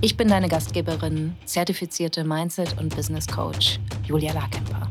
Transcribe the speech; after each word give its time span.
Ich 0.00 0.16
bin 0.16 0.28
deine 0.28 0.48
Gastgeberin, 0.48 1.36
zertifizierte 1.44 2.24
Mindset- 2.24 2.78
und 2.78 2.94
Business 2.94 3.26
Coach 3.26 3.80
Julia 4.04 4.32
Larkemper. 4.32 4.88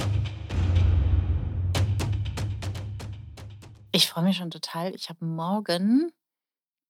Ich 3.91 4.07
freue 4.07 4.23
mich 4.23 4.37
schon 4.37 4.49
total. 4.49 4.95
Ich 4.95 5.09
habe 5.09 5.23
morgen 5.23 6.11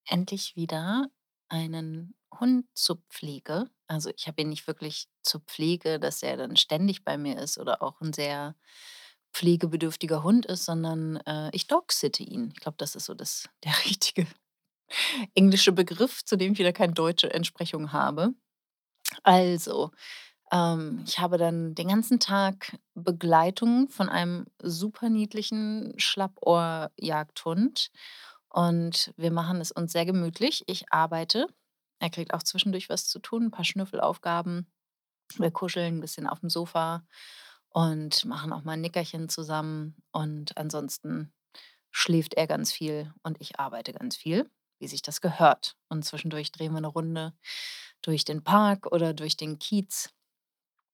endlich 0.05 0.55
wieder 0.55 1.09
einen 1.49 2.15
Hund 2.39 2.65
zur 2.73 3.01
Pflege. 3.09 3.69
Also 3.87 4.09
ich 4.15 4.27
habe 4.27 4.41
ihn 4.41 4.49
nicht 4.49 4.67
wirklich 4.67 5.07
zur 5.21 5.41
Pflege, 5.41 5.99
dass 5.99 6.23
er 6.23 6.37
dann 6.37 6.55
ständig 6.55 7.03
bei 7.03 7.17
mir 7.17 7.37
ist 7.37 7.57
oder 7.57 7.81
auch 7.81 7.99
ein 8.01 8.13
sehr 8.13 8.55
pflegebedürftiger 9.33 10.23
Hund 10.23 10.45
ist, 10.45 10.65
sondern 10.65 11.17
äh, 11.25 11.49
ich 11.53 11.67
dogsitte 11.67 12.23
ihn. 12.23 12.51
Ich 12.53 12.61
glaube, 12.61 12.77
das 12.77 12.95
ist 12.95 13.05
so 13.05 13.13
das, 13.13 13.49
der 13.63 13.73
richtige 13.85 14.27
englische 15.35 15.71
Begriff, 15.73 16.23
zu 16.25 16.37
dem 16.37 16.53
ich 16.53 16.59
wieder 16.59 16.73
keine 16.73 16.93
deutsche 16.93 17.33
Entsprechung 17.33 17.93
habe. 17.93 18.33
Also, 19.23 19.91
ähm, 20.51 21.03
ich 21.07 21.19
habe 21.19 21.37
dann 21.37 21.75
den 21.75 21.89
ganzen 21.89 22.19
Tag 22.19 22.77
Begleitung 22.95 23.89
von 23.89 24.09
einem 24.09 24.45
super 24.61 25.09
niedlichen 25.09 25.93
Schlappohrjagdhund 25.97 27.91
und 28.49 29.13
wir 29.17 29.31
machen 29.31 29.61
es 29.61 29.71
uns 29.71 29.93
sehr 29.93 30.05
gemütlich. 30.05 30.63
Ich 30.67 30.91
arbeite, 30.93 31.47
er 31.99 32.09
kriegt 32.09 32.33
auch 32.33 32.43
zwischendurch 32.43 32.89
was 32.89 33.07
zu 33.09 33.19
tun, 33.19 33.45
ein 33.47 33.51
paar 33.51 33.65
Schnüffelaufgaben. 33.65 34.67
Wir 35.37 35.51
kuscheln 35.51 35.97
ein 35.97 36.01
bisschen 36.01 36.27
auf 36.27 36.39
dem 36.41 36.49
Sofa 36.49 37.05
und 37.69 38.25
machen 38.25 38.53
auch 38.53 38.63
mal 38.63 38.73
'n 38.75 38.81
Nickerchen 38.81 39.29
zusammen 39.29 39.95
und 40.11 40.57
ansonsten 40.57 41.33
schläft 41.91 42.35
er 42.35 42.47
ganz 42.47 42.71
viel 42.73 43.13
und 43.23 43.39
ich 43.41 43.59
arbeite 43.59 43.93
ganz 43.93 44.15
viel 44.17 44.49
wie 44.83 44.87
sich 44.87 45.01
das 45.01 45.21
gehört. 45.21 45.77
Und 45.87 46.03
zwischendurch 46.03 46.51
drehen 46.51 46.73
wir 46.73 46.79
eine 46.79 46.87
Runde 46.87 47.31
durch 48.01 48.25
den 48.25 48.43
Park 48.43 48.91
oder 48.91 49.13
durch 49.13 49.37
den 49.37 49.57
Kiez. 49.57 50.09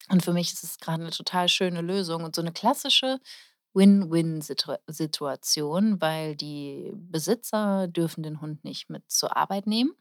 Und 0.10 0.24
für 0.24 0.32
mich 0.32 0.54
ist 0.54 0.64
es 0.64 0.78
gerade 0.78 1.02
eine 1.02 1.10
total 1.12 1.50
schöne 1.50 1.82
Lösung 1.82 2.24
und 2.24 2.36
so 2.36 2.42
eine 2.42 2.54
klassische 2.54 3.20
Win-Win-Situation, 3.74 6.02
weil 6.02 6.36
die 6.36 6.92
Besitzer 6.94 7.88
dürfen 7.88 8.22
den 8.24 8.42
Hund 8.42 8.64
nicht 8.64 8.92
mit 8.92 9.12
zur 9.12 9.36
Arbeit 9.36 9.66
nehmen. 9.66 9.96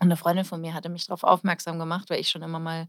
Und 0.00 0.08
'ne 0.08 0.16
Freundin 0.16 0.44
von 0.44 0.60
mir 0.60 0.74
hatte 0.74 0.88
mich 0.88 1.06
darauf 1.06 1.22
aufmerksam 1.24 1.78
gemacht, 1.78 2.10
weil 2.10 2.20
ich 2.20 2.28
schon 2.28 2.42
immer 2.42 2.58
mal 2.58 2.88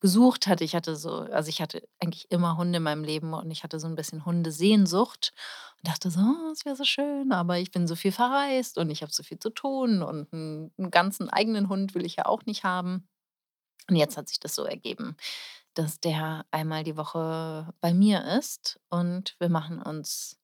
gesucht 0.00 0.46
hatte. 0.46 0.64
Ich 0.64 0.74
hatte 0.74 0.96
so 0.96 1.18
also, 1.20 1.48
ich 1.48 1.60
hatte 1.60 1.86
eigentlich 2.00 2.30
immer 2.30 2.56
Hunde 2.56 2.78
in 2.78 2.82
meinem 2.82 3.04
Leben 3.04 3.34
und 3.34 3.50
ich 3.50 3.64
hatte 3.64 3.78
so 3.80 3.86
'n 3.86 3.94
bisschen 3.96 4.24
Hundesehnsucht 4.24 5.32
und 5.78 5.88
dachte 5.88 6.10
so: 6.10 6.20
„Oh, 6.20 6.50
es 6.52 6.64
wäre 6.64 6.76
so 6.76 6.84
schön, 6.84 7.32
aber 7.32 7.58
ich 7.58 7.70
bin 7.70 7.86
so 7.86 7.96
viel 7.96 8.12
verreist 8.12 8.78
und 8.78 8.90
ich 8.90 9.02
habe 9.02 9.12
so 9.12 9.22
viel 9.22 9.38
zu 9.38 9.50
tun 9.50 10.02
und 10.02 10.32
'n 10.32 10.72
'n 10.78 10.90
ganzen 10.90 11.28
eigenen 11.30 11.68
Hund 11.68 11.94
will 11.94 12.04
ich 12.06 12.16
ja 12.16 12.26
auch 12.26 12.44
nicht 12.46 12.64
haben.“ 12.64 13.08
Und 13.90 13.96
jetzt 13.96 14.16
hat 14.18 14.28
sich 14.28 14.40
das 14.40 14.54
so 14.56 14.64
ergeben, 14.64 15.16
dass 15.74 16.00
der 16.00 16.46
einmal 16.52 16.84
die 16.84 16.96
Woche 16.98 17.72
bei 17.82 17.94
mir 17.94 18.24
ist 18.38 18.80
und 18.90 19.36
wir 19.40 19.50
machen 19.50 19.82
uns 19.82 20.38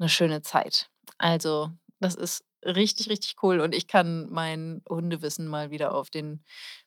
'ne 0.00 0.08
schöne 0.10 0.42
Zeit. 0.42 0.90
Also, 1.18 1.70
das 2.00 2.14
ist 2.16 2.42
richtig, 2.64 3.08
richtig 3.10 3.36
cool 3.42 3.60
und 3.60 3.74
ich 3.74 3.86
kann 3.88 4.28
mein 4.30 4.82
Hundewissen 4.88 5.48
mal 5.48 5.70
wieder 5.70 5.94
auf 5.94 6.10
den 6.10 6.42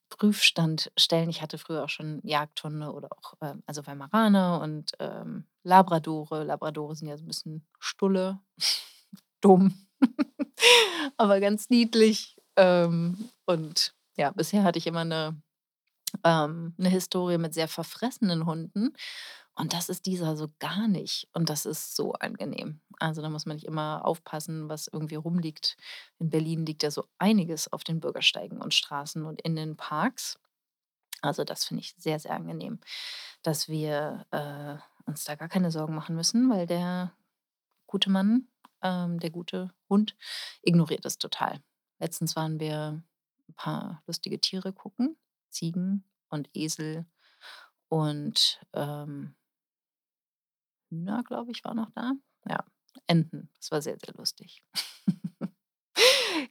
Prüfstand 0.09 0.91
stellen. 0.97 1.29
Ich 1.29 1.41
hatte 1.41 1.57
früher 1.57 1.83
auch 1.85 1.89
schon 1.89 2.19
Jagdhunde 2.23 2.91
oder 2.93 3.09
auch, 3.13 3.33
ähm, 3.41 3.63
also 3.67 3.85
Weimaraner 3.87 4.61
und, 4.61 4.91
ähm, 4.99 5.45
Labradore. 5.63 6.43
Labradore 6.43 6.95
sind 6.95 7.07
ja 7.09 7.17
so 7.17 7.23
'n 7.25 7.27
bisschen 7.27 7.65
Stulle, 7.79 8.39
dumm, 9.41 9.73
aber 11.17 11.39
ganz 11.41 11.69
niedlich. 11.69 12.37
Ähm, 12.57 13.29
und 13.45 13.93
ja, 14.17 14.31
bisher 14.31 14.63
hatte 14.63 14.79
ich 14.79 14.87
immer 14.87 15.05
'ne 15.05 15.41
ähm, 16.25 16.75
'ne 16.77 16.89
Historie 16.89 17.37
mit 17.39 17.53
sehr 17.55 17.67
verfressenen 17.69 18.45
Hunden 18.47 18.93
und 19.55 19.73
das 19.73 19.89
ist 19.89 20.05
dieser 20.05 20.37
so 20.37 20.49
gar 20.59 20.87
nicht 20.87 21.27
und 21.33 21.49
das 21.49 21.65
ist 21.65 21.95
so 21.95 22.13
angenehm. 22.13 22.81
Also, 22.99 23.21
da 23.21 23.29
muss 23.29 23.45
man 23.45 23.55
nicht 23.57 23.65
immer 23.67 24.05
aufpassen, 24.05 24.69
was 24.69 24.87
irgendwie 24.87 25.15
rumliegt. 25.15 25.77
In 26.19 26.29
Berlin 26.29 26.65
liegt 26.65 26.83
ja 26.83 26.91
so 26.91 27.05
einiges 27.19 27.71
auf 27.73 27.83
den 27.83 27.99
Bürgersteigen 27.99 28.61
und 28.61 28.73
Straßen 28.73 29.25
und 29.25 29.41
in 29.41 29.55
den 29.55 29.77
Parks. 29.77 30.39
Also, 31.21 31.43
das 31.45 31.65
finde 31.65 31.81
ich 31.83 31.95
sehr, 31.97 32.19
sehr 32.19 32.33
angenehm, 32.33 32.79
dass 33.43 33.69
wir, 33.69 34.25
äh, 34.31 34.77
uns 35.07 35.25
da 35.25 35.35
gar 35.35 35.49
keine 35.49 35.71
Sorgen 35.71 35.95
machen 35.95 36.15
müssen, 36.15 36.49
weil 36.51 36.67
der 36.67 37.13
gute 37.87 38.09
Mann, 38.11 38.47
ähm, 38.83 39.19
der 39.19 39.31
gute 39.31 39.71
Hund 39.89 40.15
ignoriert 40.63 41.05
es 41.05 41.17
total. 41.19 41.61
Letztens 41.99 42.35
waren 42.37 42.59
wir 42.59 43.03
'n 43.49 43.55
paar 43.55 44.03
lustige 44.07 44.39
Tiere 44.41 44.73
gucken, 44.73 45.17
Ziegen 45.51 46.05
und 46.29 46.49
Esel 46.55 47.05
und, 47.89 48.61
ähm 48.73 49.35
Hühner, 50.91 51.23
glaube 51.23 51.51
ich, 51.51 51.63
war 51.63 51.73
noch 51.73 51.89
da. 51.91 52.13
Ja, 52.47 52.63
Enten. 53.07 53.49
Das 53.59 53.71
war 53.71 53.81
sehr, 53.81 53.97
sehr 54.03 54.13
lustig. 54.15 54.61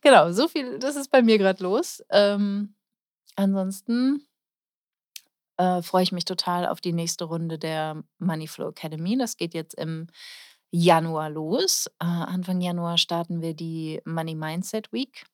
Genau, 0.03 0.33
so 0.33 0.49
viel 0.49 0.79
das 0.79 0.97
ist 0.97 1.11
bei 1.11 1.23
mir 1.23 1.39
grad 1.39 1.61
los. 1.61 2.03
Ähm, 2.11 2.75
ansonsten, 3.37 4.27
äh, 5.57 5.83
freue 5.83 6.03
ich 6.03 6.13
mich 6.13 6.25
total 6.25 6.67
auf 6.67 6.81
die 6.81 6.93
nächste 6.93 7.25
Runde 7.25 7.59
der 7.59 8.03
Money 8.19 8.49
Flow 8.49 8.69
Academy. 8.71 9.17
Das 9.19 9.37
geht 9.37 9.55
jetzt 9.55 9.75
im 9.75 10.07
Januar 10.71 11.31
los. 11.31 11.87
Äh, 12.01 12.05
Anfang 12.05 12.61
Januar 12.61 12.99
starten 12.99 13.43
wir 13.43 13.55
die 13.55 14.01
Money 14.05 14.35
Mindset 14.35 14.93
Week. 14.93 15.27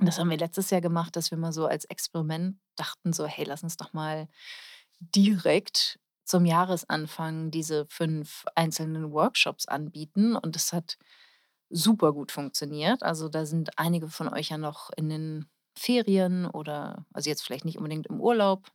Das 0.00 0.18
haben 0.18 0.30
wir 0.30 0.38
letztes 0.38 0.70
Jahr 0.70 0.80
gemacht, 0.80 1.16
dass 1.16 1.30
wir 1.32 1.38
mal 1.38 1.52
so 1.52 1.66
als 1.66 1.84
Experiment 1.86 2.58
dachten 2.76 3.12
so: 3.12 3.26
„Hey, 3.26 3.44
lass 3.44 3.62
uns 3.64 3.76
doch 3.76 3.92
mal 3.92 4.28
direkt 5.00 5.98
zum 6.28 6.46
Jahresanfang 6.46 7.50
diese 7.52 7.86
5 7.90 8.44
einzelnen 8.56 9.12
Workshops 9.12 9.66
anbieten.“ 9.68 10.36
Und 10.36 10.56
das 10.56 10.72
hat 10.72 10.98
super 11.70 12.12
gut 12.14 12.32
funktioniert. 12.32 13.02
Also, 13.04 13.28
da 13.28 13.46
sind 13.46 13.78
einige 13.78 14.08
von 14.08 14.28
euch 14.32 14.50
ja 14.50 14.58
noch 14.58 14.90
in 14.96 15.08
den 15.10 15.46
Ferien 15.78 16.46
oder 16.46 17.06
also, 17.14 17.30
jetzt 17.30 17.44
vielleicht 17.44 17.64
nicht 17.66 17.78
unbedingt 17.78 18.06
im 18.08 18.20
Urlaub, 18.20 18.68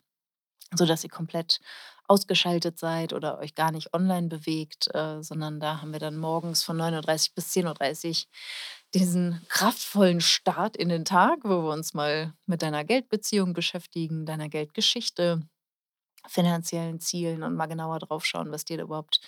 sodass 0.75 1.03
ihr 1.05 1.09
komplett 1.11 1.59
ausgeschaltet 2.07 2.79
seid 2.79 3.13
oder 3.13 3.39
euch 3.39 3.55
gar 3.55 3.71
nicht 3.71 3.93
online 3.93 4.27
bewegt, 4.29 4.89
äh, 4.95 5.21
sondern 5.23 5.59
da 5.61 5.81
haben 5.81 5.93
wir 5.93 5.99
dann 5.99 6.17
morgens 6.17 6.63
von 6.63 6.77
9:30 6.77 7.35
bis 7.35 7.49
10:30 7.51 8.27
diesen 8.95 9.41
kraftvollen 9.49 10.21
Start 10.21 10.77
in 10.77 10.89
den 10.89 11.05
Tag, 11.05 11.39
wo 11.45 11.63
wir 11.63 11.71
uns 11.73 11.93
mal 11.95 12.33
mit 12.47 12.61
deiner 12.63 12.83
Geldbeziehung 12.85 13.53
beschäftigen, 13.53 14.25
deiner 14.27 14.49
Geldgeschichte, 14.49 15.41
finanziellen 16.27 16.99
Zielen 16.99 17.43
und 17.43 17.55
mal 17.55 17.67
genauer 17.67 17.99
drauf 17.99 18.25
schauen, 18.25 18.51
was 18.51 18.65
dir 18.65 18.81
überhaupt 18.81 19.21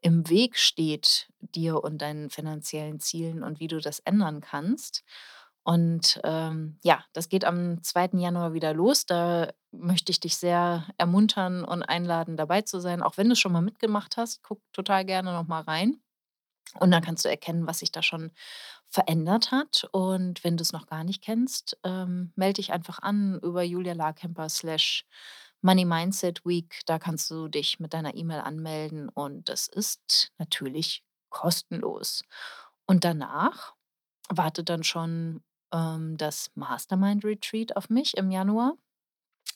im 0.00 0.28
Weg 0.28 0.58
steht, 0.58 1.28
dir 1.40 1.82
und 1.82 2.02
deinen 2.02 2.30
finanziellen 2.30 3.00
Zielen 3.00 3.42
und 3.42 3.60
wie 3.60 3.68
du 3.68 3.80
das 3.80 4.00
ändern 4.00 4.40
kannst. 4.40 5.02
Und, 5.62 6.20
ähm, 6.24 6.78
ja, 6.84 7.04
das 7.14 7.30
geht 7.30 7.46
am 7.46 7.82
zweiten 7.82 8.18
Januar 8.18 8.52
wieder 8.52 8.74
los. 8.74 9.06
Da 9.06 9.50
möchte 9.72 10.12
ich 10.12 10.20
dich 10.20 10.36
sehr 10.36 10.86
ermuntern 10.98 11.64
und 11.64 11.82
einladen, 11.82 12.36
dabei 12.36 12.60
zu 12.62 12.80
sein. 12.80 13.02
Auch 13.02 13.16
wenn 13.16 13.30
du 13.30 13.34
schon 13.36 13.52
mal 13.52 13.62
mitgemacht 13.62 14.18
hast, 14.18 14.42
guck 14.42 14.60
total 14.74 15.06
gerne 15.06 15.32
noch 15.32 15.46
mal 15.48 15.62
rein. 15.62 16.02
Und 16.80 16.90
dann 16.90 17.02
kannst 17.02 17.24
du 17.24 17.28
erkennen, 17.30 17.66
was 17.66 17.78
sich 17.78 17.92
da 17.92 18.02
schon 18.02 18.32
verändert 18.90 19.52
hat. 19.52 19.88
Und 19.92 20.44
wenn 20.44 20.56
du 20.56 20.62
es 20.62 20.72
noch 20.72 20.86
gar 20.86 21.04
nicht 21.04 21.22
kennst, 21.22 21.78
ähm, 21.84 22.32
melde 22.36 22.54
dich 22.54 22.72
einfach 22.72 22.98
an 23.00 23.38
über 23.42 23.62
Julia 23.62 23.94
Larkemper 23.94 24.48
slash 24.48 25.06
Money 25.64 25.84
Mindset 25.86 26.44
Week. 26.44 26.82
Da 26.84 26.98
kannst 26.98 27.30
du 27.30 27.48
dich 27.48 27.80
mit 27.80 27.94
deiner 27.94 28.14
E-Mail 28.14 28.40
anmelden 28.40 29.08
und 29.08 29.48
das 29.48 29.66
ist 29.66 30.30
natürlich 30.36 31.02
kostenlos. 31.30 32.22
Und 32.86 33.04
danach 33.04 33.72
wartet 34.28 34.68
dann 34.68 34.84
schon, 34.84 35.42
ähm, 35.72 36.18
das 36.18 36.50
Mastermind 36.54 37.24
Retreat 37.24 37.76
auf 37.76 37.88
mich 37.88 38.14
im 38.16 38.30
Januar. 38.30 38.76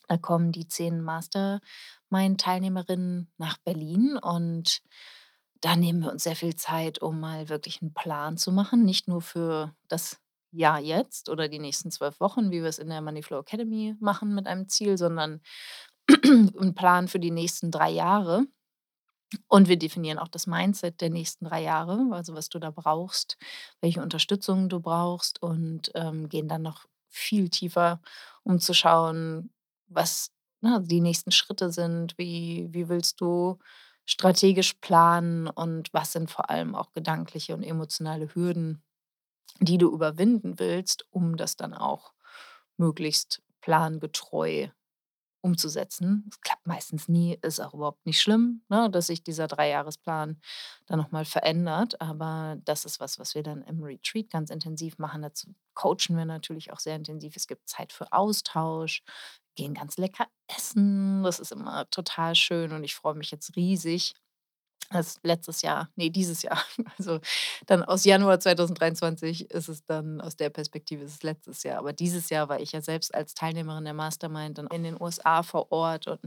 Da 0.08 0.16
kommen 0.16 0.52
die 0.52 0.66
10 0.66 1.02
Mastermind-Teilnehmerinnen 1.02 3.30
nach 3.36 3.58
Berlin 3.58 4.16
und 4.16 4.80
da 5.60 5.76
nehmen 5.76 6.02
wir 6.02 6.10
uns 6.10 6.24
sehr 6.24 6.36
viel 6.36 6.56
Zeit, 6.56 7.02
um 7.02 7.20
mal 7.20 7.50
wirklich 7.50 7.82
einen 7.82 7.92
Plan 7.92 8.38
zu 8.38 8.50
machen, 8.50 8.84
nicht 8.84 9.08
nur 9.08 9.20
für 9.20 9.74
das 9.88 10.18
Jahr 10.50 10.80
jetzt 10.80 11.28
oder 11.28 11.48
die 11.48 11.58
nächsten 11.58 11.90
12 11.90 12.20
Wochen, 12.20 12.50
wie 12.50 12.62
wir 12.62 12.68
es 12.68 12.78
in 12.78 12.88
der 12.88 13.02
Money 13.02 13.22
Flow 13.22 13.40
Academy 13.40 13.94
machen 14.00 14.34
mit 14.34 14.46
einem 14.46 14.68
Ziel, 14.68 14.96
sondern 14.96 15.40
'n 16.08 16.74
Plan 16.74 17.08
für 17.08 17.20
die 17.20 17.30
nächsten 17.30 17.70
3 17.70 17.90
Jahre. 17.90 18.44
Und 19.48 19.68
wir 19.68 19.78
definieren 19.78 20.18
auch 20.18 20.28
das 20.28 20.46
Mindset 20.46 21.00
der 21.00 21.10
nächsten 21.10 21.46
3 21.46 21.62
Jahre, 21.62 22.06
also 22.12 22.34
was 22.34 22.48
du 22.50 22.58
da 22.58 22.70
brauchst, 22.70 23.38
welche 23.80 24.02
Unterstützung 24.02 24.68
du 24.68 24.80
brauchst 24.80 25.42
und, 25.42 25.90
ähm, 25.94 26.28
gehen 26.28 26.48
dann 26.48 26.62
noch 26.62 26.86
viel 27.08 27.48
tiefer, 27.48 28.00
um 28.44 28.58
zu 28.60 28.74
schauen, 28.74 29.50
was, 29.88 30.30
ne, 30.60 30.82
die 30.84 31.00
nächsten 31.00 31.32
Schritte 31.32 31.72
sind. 31.72 32.16
Wie 32.18 32.68
wie 32.72 32.88
willst 32.90 33.20
du 33.22 33.58
strategisch 34.06 34.74
planen 34.74 35.48
und 35.48 35.92
was 35.94 36.12
sind 36.12 36.30
vor 36.30 36.50
allem 36.50 36.74
auch 36.74 36.92
gedankliche 36.92 37.54
und 37.54 37.62
emotionale 37.62 38.34
Hürden, 38.34 38.82
die 39.60 39.78
du 39.78 39.92
überwinden 39.92 40.58
willst, 40.60 41.06
um 41.10 41.36
das 41.36 41.56
dann 41.56 41.74
auch 41.74 42.12
möglichst 42.78 43.42
plangetreu 43.62 44.68
umzusetzen. 45.48 46.26
Es 46.30 46.40
klappt 46.40 46.66
meistens 46.66 47.08
nie, 47.08 47.38
ist 47.42 47.60
auch 47.60 47.74
überhaupt 47.74 48.04
nicht 48.06 48.20
schlimm, 48.20 48.62
ne, 48.68 48.90
dass 48.90 49.08
sich 49.08 49.22
dieser 49.24 49.48
Dreijahresplan 49.48 50.40
dann 50.86 50.98
noch 50.98 51.10
mal 51.10 51.24
verändert, 51.24 52.00
aber 52.00 52.56
das 52.64 52.84
ist 52.84 53.00
was, 53.00 53.18
was 53.18 53.34
wir 53.34 53.42
dann 53.42 53.62
im 53.62 53.82
Retreat 53.82 54.30
ganz 54.30 54.50
intensiv 54.50 54.98
machen. 54.98 55.22
Dazu 55.22 55.54
coachen 55.74 56.16
wir 56.16 56.24
natürlich 56.24 56.72
auch 56.72 56.78
sehr 56.80 56.96
intensiv. 56.96 57.36
Es 57.36 57.46
gibt 57.46 57.68
Zeit 57.68 57.92
für 57.92 58.12
Austausch, 58.12 59.02
gehen 59.56 59.74
ganz 59.74 59.96
lecker 59.96 60.26
essen. 60.48 61.22
Das 61.22 61.40
ist 61.40 61.52
immer 61.52 61.88
total 61.90 62.34
schön 62.34 62.72
und 62.72 62.84
ich 62.84 62.94
freue 62.94 63.14
mich 63.14 63.30
jetzt 63.30 63.56
riesig, 63.56 64.14
das 64.90 65.18
letztes 65.22 65.62
Jahr 65.62 65.90
ne, 65.96 66.10
dieses 66.10 66.42
Jahr, 66.42 66.62
also 66.98 67.20
dann 67.66 67.82
aus 67.82 68.04
Januar 68.04 68.40
2023 68.40 69.50
ist 69.50 69.68
es 69.68 69.84
dann 69.84 70.20
aus 70.20 70.36
der 70.36 70.50
Perspektive 70.50 71.04
ist 71.04 71.14
es 71.14 71.22
letztes 71.22 71.62
Jahr. 71.62 71.78
Aber 71.78 71.92
dieses 71.92 72.30
Jahr 72.30 72.48
war 72.48 72.60
ich 72.60 72.72
ja 72.72 72.80
selbst 72.80 73.14
als 73.14 73.34
Teilnehmerin 73.34 73.84
der 73.84 73.94
Mastermind 73.94 74.58
dann 74.58 74.66
in 74.68 74.82
den 74.84 75.00
USA 75.00 75.42
vor 75.42 75.70
Ort 75.72 76.06
und 76.08 76.20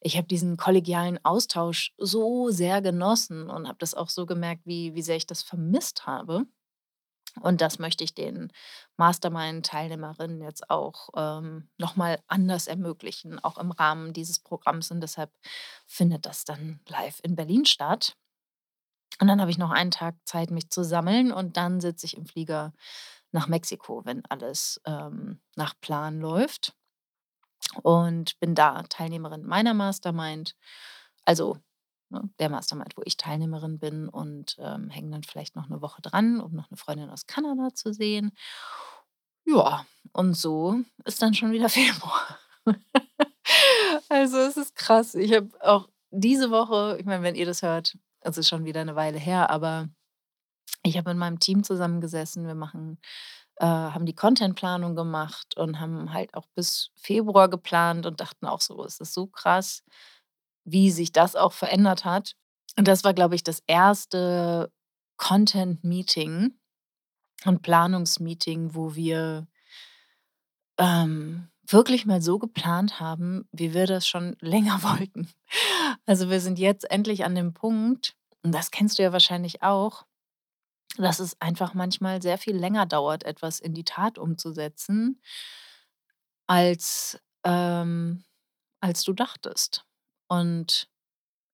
ich 0.00 0.16
habe 0.16 0.26
diesen 0.26 0.56
kollegialen 0.56 1.18
Austausch 1.24 1.92
so 1.98 2.50
sehr 2.50 2.82
genossen 2.82 3.48
und 3.50 3.66
habe 3.66 3.78
das 3.78 3.94
auch 3.94 4.10
so 4.10 4.26
gemerkt, 4.26 4.62
wie 4.66 4.94
wie 4.94 5.02
sehr 5.02 5.16
ich 5.16 5.26
das 5.26 5.42
vermisst 5.42 6.06
habe. 6.06 6.46
Und 7.40 7.60
das 7.60 7.78
möchte 7.78 8.04
ich 8.04 8.14
den 8.14 8.52
Mastermind-Teilnehmerinnen 8.96 10.40
jetzt 10.42 10.70
auch, 10.70 11.10
ähm, 11.16 11.68
noch 11.78 11.96
mal 11.96 12.18
anders 12.28 12.66
ermöglichen, 12.66 13.38
auch 13.42 13.58
im 13.58 13.70
Rahmen 13.72 14.12
dieses 14.12 14.38
Programms. 14.38 14.90
Und 14.90 15.00
deshalb 15.00 15.30
findet 15.86 16.26
das 16.26 16.44
dann 16.44 16.80
live 16.88 17.20
in 17.22 17.36
Berlin 17.36 17.66
statt. 17.66 18.16
Und 19.20 19.28
dann 19.28 19.40
habe 19.40 19.50
ich 19.50 19.58
noch 19.58 19.70
einen 19.70 19.90
Tag 19.90 20.14
Zeit, 20.24 20.50
mich 20.50 20.70
zu 20.70 20.82
sammeln. 20.84 21.32
Und 21.32 21.56
dann 21.56 21.80
sitze 21.80 22.06
ich 22.06 22.16
im 22.16 22.26
Flieger 22.26 22.72
nach 23.32 23.48
Mexiko, 23.48 24.02
wenn 24.04 24.24
alles, 24.26 24.80
ähm, 24.86 25.40
nach 25.56 25.74
Plan 25.80 26.20
läuft. 26.20 26.74
Und 27.82 28.38
bin 28.40 28.54
da 28.54 28.82
Teilnehmerin 28.84 29.44
meiner 29.44 29.74
Mastermind, 29.74 30.54
also, 31.24 31.58
ne, 32.10 32.28
der 32.40 32.50
Mastermind, 32.50 32.96
wo 32.96 33.02
ich 33.04 33.16
Teilnehmerin 33.16 33.78
bin 33.78 34.08
und, 34.08 34.56
ähm, 34.60 34.90
hänge 34.90 35.10
dann 35.12 35.22
vielleicht 35.24 35.56
noch 35.56 35.68
'ne 35.68 35.82
Woche 35.82 36.02
dran, 36.02 36.40
um 36.40 36.52
noch 36.54 36.70
'ne 36.70 36.76
Freundin 36.76 37.10
aus 37.10 37.26
Kanada 37.26 37.74
zu 37.74 37.92
sehen. 37.92 38.32
Ja, 39.48 39.86
und 40.12 40.34
so 40.36 40.80
ist 41.04 41.22
dann 41.22 41.32
schon 41.34 41.52
wieder 41.52 41.68
Februar. 41.68 42.38
Also, 44.10 44.38
es 44.38 44.56
ist 44.56 44.74
krass. 44.76 45.14
Ich 45.14 45.32
habe 45.34 45.48
auch 45.62 45.88
diese 46.10 46.50
Woche 46.50 46.96
ich 47.00 47.06
meine, 47.06 47.22
wenn 47.24 47.34
ihr 47.36 47.46
das 47.46 47.62
hört, 47.62 47.96
es 48.20 48.38
ist 48.38 48.48
schon 48.48 48.64
wieder 48.64 48.84
'ne 48.84 48.96
Weile 48.96 49.18
her, 49.18 49.50
aber 49.50 49.88
ich 50.84 50.98
habe 50.98 51.10
mit 51.10 51.18
meinem 51.18 51.40
Team 51.40 51.64
zusammengesessen. 51.64 52.46
Wir 52.46 52.54
machen 52.56 52.98
äh, 53.58 53.66
haben 53.66 54.06
die 54.06 54.14
Contentplanung 54.16 54.96
gemacht 54.96 55.56
und 55.58 55.80
haben 55.80 56.12
halt 56.14 56.34
auch 56.34 56.46
bis 56.56 56.90
Februar 56.96 57.48
geplant 57.50 58.06
und 58.06 58.20
dachten 58.20 58.46
auch 58.46 58.60
so: 58.62 58.84
„Es 58.84 59.00
ist 59.00 59.14
so 59.14 59.26
krass, 59.28 59.84
wie 60.66 60.90
sich 60.90 61.12
das 61.12 61.36
auch 61.36 61.52
verändert 61.52 62.04
hat.“ 62.04 62.34
Und 62.76 62.86
das 62.88 63.04
war, 63.04 63.14
glaube 63.14 63.34
ich, 63.34 63.44
das 63.44 63.62
1. 63.68 64.08
Content-Meeting 65.16 66.52
und 67.46 67.62
Planungsmeeting, 67.62 68.74
wo 68.74 68.94
wir 68.94 69.46
ähm, 70.78 71.48
wirklich 71.66 72.06
mal 72.06 72.20
so 72.20 72.38
geplant 72.38 73.00
haben, 73.00 73.48
wie 73.52 73.72
wir 73.72 73.86
das 73.86 74.06
schon 74.06 74.36
länger 74.40 74.82
wollten. 74.82 75.28
Also, 76.04 76.28
wir 76.30 76.40
sind 76.40 76.58
jetzt 76.58 76.90
endlich 76.90 77.24
an 77.24 77.34
dem 77.34 77.54
Punkt 77.54 78.14
und 78.42 78.52
das 78.52 78.70
kennst 78.70 78.98
du 78.98 79.02
ja 79.02 79.12
wahrscheinlich 79.12 79.62
auch, 79.62 80.04
dass 80.98 81.18
es 81.18 81.40
einfach 81.40 81.74
manchmal 81.74 82.22
sehr 82.22 82.38
viel 82.38 82.56
länger 82.56 82.86
dauert, 82.86 83.24
etwas 83.24 83.60
in 83.60 83.74
die 83.74 83.84
Tat 83.84 84.18
umzusetzen 84.18 85.20
als 86.46 87.18
ähm, 87.44 88.24
als 88.80 89.02
du 89.04 89.12
dachtest. 89.12 89.84
Und 90.30 90.88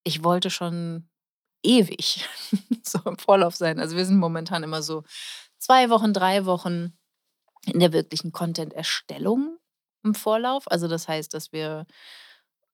ich 0.04 0.24
wollte 0.24 0.50
schon 0.50 1.08
ewig 1.64 2.26
so 2.84 3.00
im 3.06 3.18
Vorlauf 3.18 3.56
sein. 3.56 3.80
Also, 3.80 3.96
wir 3.96 4.06
sind 4.06 4.18
momentan 4.18 4.62
immer 4.64 4.82
so 4.82 5.04
2 5.58 5.90
Wochen, 5.90 6.12
3 6.14 6.46
Wochen 6.46 6.94
in 7.66 7.80
der 7.80 7.92
wirklichen 7.92 8.32
Content-Erstellung 8.32 9.58
im 10.04 10.14
Vorlauf. 10.14 10.70
Also, 10.70 10.88
das 10.88 11.08
heißt, 11.08 11.34
dass 11.34 11.52
wir, 11.52 11.86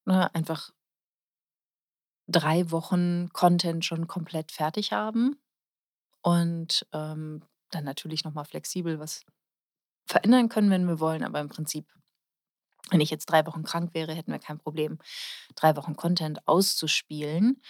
ne, 0.06 0.34
einfach 0.34 0.70
3 2.28 2.70
Wochen 2.70 3.30
Content 3.32 3.84
schon 3.84 4.06
komplett 4.06 4.52
fertig 4.52 4.92
haben 4.92 5.38
und, 6.22 6.86
ähm, 6.92 7.42
dann 7.70 7.84
natürlich 7.84 8.24
noch 8.24 8.34
mal 8.34 8.44
flexibel 8.44 8.98
was 9.00 9.24
verändern 10.06 10.48
können, 10.50 10.70
wenn 10.70 10.86
wir 10.88 11.00
wollen. 11.00 11.24
Aber 11.24 11.40
im 11.40 11.48
Prinzip, 11.48 11.86
wenn 12.90 13.00
ich 13.00 13.10
jetzt 13.10 13.26
3 13.26 13.46
Wochen 13.46 13.62
krank 13.64 13.94
wäre, 13.94 14.14
hätten 14.14 14.32
wir 14.32 14.38
kein 14.40 14.58
Problem, 14.58 14.98
3 15.56 15.76
Wochen 15.76 15.96
Content 15.96 16.46
auszuspielen. 16.48 17.62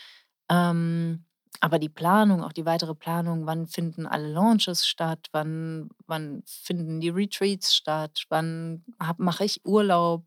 Ähm, 0.50 1.26
aber 1.60 1.78
die 1.80 1.88
Planung, 1.90 2.44
auch 2.44 2.52
die 2.54 2.66
weitere 2.66 2.94
Planung, 2.94 3.46
wann 3.46 3.66
finden 3.68 4.06
alle 4.06 4.28
Launches 4.32 4.86
statt, 4.88 5.28
wann 5.32 5.90
wann 6.06 6.42
finden 6.46 7.00
die 7.00 7.10
Retreats 7.10 7.74
statt, 7.76 8.24
wann 8.30 8.84
mache 9.18 9.44
ich 9.46 9.64
Urlaub? 9.66 10.26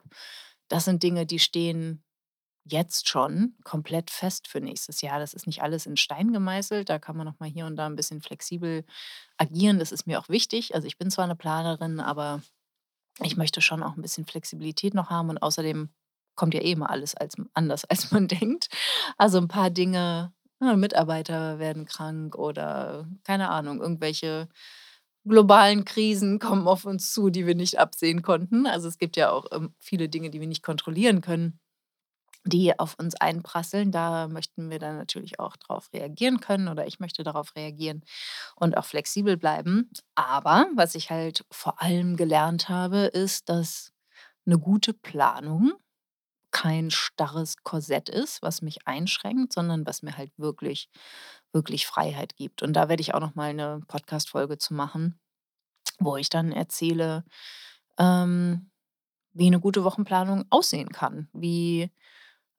Das 0.69 0.85
sind 0.85 1.03
Dinge, 1.03 1.25
die 1.27 1.39
stehen 1.39 2.03
jetzt 2.65 3.09
schon 3.09 3.55
komplett 3.65 4.11
fest 4.11 4.47
für 4.47 4.61
nächstes 4.61 5.01
Jahr. 5.01 5.19
Das 5.19 5.33
ist 5.35 5.47
nicht 5.47 5.63
alles 5.63 5.85
in 5.87 5.97
Stein 5.97 6.33
gemeißelt. 6.33 6.89
Da 6.89 6.99
kann 6.99 7.17
man 7.17 7.25
noch 7.27 7.39
mal 7.39 7.49
hier 7.49 7.65
und 7.67 7.75
da 7.77 7.87
'n 7.87 7.95
bisschen 7.97 8.21
flexibel 8.21 8.85
agieren. 9.37 9.79
Das 9.79 9.91
ist 9.93 10.07
mir 10.07 10.19
auch 10.19 10.29
wichtig. 10.29 10.75
Also, 10.75 10.87
ich 10.87 10.97
bin 10.99 11.11
zwar 11.11 11.27
'ne 11.27 11.35
Planerin, 11.37 11.99
aber 12.01 12.41
ich 13.23 13.37
möchte 13.37 13.61
schon 13.61 13.83
auch 13.83 13.95
'n 13.97 14.01
bisschen 14.01 14.25
Flexibilität 14.25 14.93
noch 14.93 15.09
haben 15.09 15.29
und 15.29 15.39
außerdem 15.43 15.89
kommt 16.35 16.53
ja 16.53 16.61
eh 16.61 16.71
immer 16.73 16.89
alles 16.89 17.15
als 17.15 17.35
anders, 17.53 17.85
als 17.89 18.11
man 18.11 18.27
denkt. 18.27 18.69
Also, 19.17 19.37
'n 19.39 19.47
paar 19.49 19.69
Dinge 19.71 20.33
ne, 20.61 20.77
Mitarbeiter 20.77 21.59
werden 21.59 21.85
krank 21.85 22.35
oder 22.37 23.07
keine 23.25 23.49
Ahnung, 23.49 23.81
irgendwelche 23.81 24.47
globalen 25.25 25.85
Krisen 25.85 26.39
kommen 26.39 26.67
auf 26.69 26.85
uns 26.85 27.13
zu, 27.13 27.31
die 27.31 27.47
wir 27.47 27.55
nicht 27.55 27.79
absehen 27.79 28.23
konnten. 28.23 28.67
Also, 28.67 28.89
es 28.89 28.99
gibt 28.99 29.17
ja 29.17 29.31
auch, 29.31 29.47
ähm, 29.53 29.75
viele 29.79 30.09
Dinge, 30.09 30.31
die 30.31 30.41
wir 30.41 30.47
nicht 30.49 30.63
kontrollieren 30.63 31.21
können, 31.21 31.60
die 32.45 32.77
auf 32.79 32.95
uns 32.99 33.15
einprasseln. 33.15 33.91
Da 33.91 34.27
möchten 34.27 34.69
wir 34.71 34.79
dann 34.79 34.97
natürlich 34.97 35.39
auch 35.39 35.57
drauf 35.57 35.89
reagieren 35.93 36.39
können 36.41 36.67
oder 36.69 36.87
ich 36.87 36.99
möchte 36.99 37.23
darauf 37.23 37.55
reagieren 37.55 38.03
und 38.55 38.77
auch 38.77 38.85
flexibel 38.85 39.37
bleiben. 39.37 39.89
Aber 40.15 40.67
was 40.75 40.95
ich 40.95 41.11
halt 41.11 41.45
vor 41.51 41.81
allem 41.81 42.17
gelernt 42.17 42.69
habe, 42.69 42.99
ist, 43.07 43.49
dass 43.49 43.91
'ne 44.45 44.59
gute 44.59 44.93
Planung 44.93 45.73
kein 46.51 46.91
starres 46.91 47.57
Korsett 47.63 48.09
ist, 48.09 48.41
was 48.43 48.61
mich 48.63 48.87
einschränkt, 48.87 49.53
sondern 49.53 49.85
was 49.87 50.03
mir 50.03 50.17
halt 50.17 50.31
wirklich, 50.37 50.89
wirklich 51.53 51.87
Freiheit 51.87 52.35
gibt. 52.37 52.63
Und 52.63 52.73
da 52.75 52.89
werde 52.89 53.01
ich 53.01 53.13
auch 53.15 53.21
noch 53.21 53.35
mal 53.35 53.53
'ne 53.55 53.81
Podcast-Folge 53.89 54.57
zu 54.59 54.73
machen, 54.75 55.19
wo 55.99 56.17
ich 56.17 56.29
dann 56.31 56.51
erzähle, 56.53 57.25
ähm, 57.99 58.71
wie 59.33 59.49
'ne 59.51 59.59
gute 59.61 59.83
Wochenplanung 59.85 60.45
aussehen 60.51 60.89
kann, 60.91 61.29
wie 61.33 61.91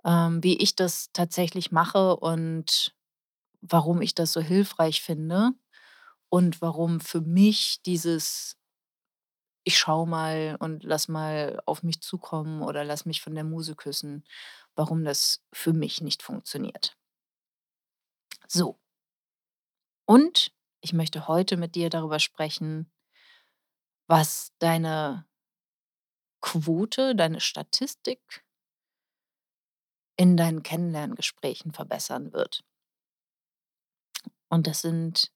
ähm, 0.05 0.43
wie 0.43 0.59
ich 0.59 0.77
das 0.77 1.11
tatsächlich 1.13 1.73
mache 1.73 2.17
und 2.17 2.95
warum 3.63 4.03
ich 4.03 4.15
das 4.15 4.33
so 4.33 4.41
hilfreich 4.41 5.03
finde 5.03 5.53
und 6.31 6.63
warum 6.63 7.01
für 7.01 7.21
mich 7.23 7.83
dieses 7.87 8.55
„Ich 9.67 9.79
schaue 9.79 10.07
mal 10.09 10.57
und 10.61 10.83
lass 10.85 11.07
mal 11.09 11.61
auf 11.67 11.83
mich 11.85 12.01
zukommen 12.01 12.63
oder 12.63 12.85
lass 12.85 13.07
mich 13.07 13.23
von 13.23 13.35
der 13.35 13.45
Muse 13.45 13.77
küssen“, 13.77 14.25
warum 14.75 15.05
das 15.05 15.45
für 15.53 15.73
mich 15.73 16.01
nicht 16.01 16.23
funktioniert. 16.23 16.97
So. 18.49 18.79
Und 20.09 20.53
ich 20.81 20.93
möchte 20.93 21.29
heute 21.29 21.57
mit 21.57 21.75
dir 21.75 21.91
darüber 21.91 22.19
sprechen 22.19 22.87
was 24.11 24.53
deine 24.59 25.25
Quote, 26.43 27.15
deine 27.15 27.41
Statistik 27.41 28.45
in 30.23 30.37
deinen 30.37 30.63
Kennenlerngesprächen 30.63 31.73
verbessern 31.73 32.33
wird. 32.33 32.63
Und 34.49 34.69
das 34.69 34.83
sind 34.83 35.33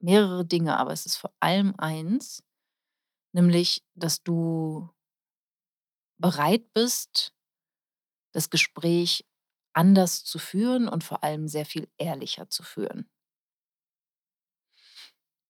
mehrere 0.00 0.46
Dinge, 0.46 0.78
aber 0.78 0.90
es 0.90 1.04
ist 1.04 1.16
vor 1.16 1.34
allem 1.40 1.74
eins 1.76 2.42
nämlich, 3.34 3.84
dass 3.94 4.22
du 4.22 4.88
bereit 6.16 6.72
bist, 6.72 7.34
das 8.32 8.48
Gespräch 8.48 9.26
anders 9.74 10.24
zu 10.24 10.38
führen 10.38 10.88
und 10.88 11.04
vor 11.04 11.22
allem 11.22 11.46
sehr 11.46 11.66
viel 11.66 11.90
ehrlicher 11.98 12.48
zu 12.48 12.62
führen. 12.62 13.10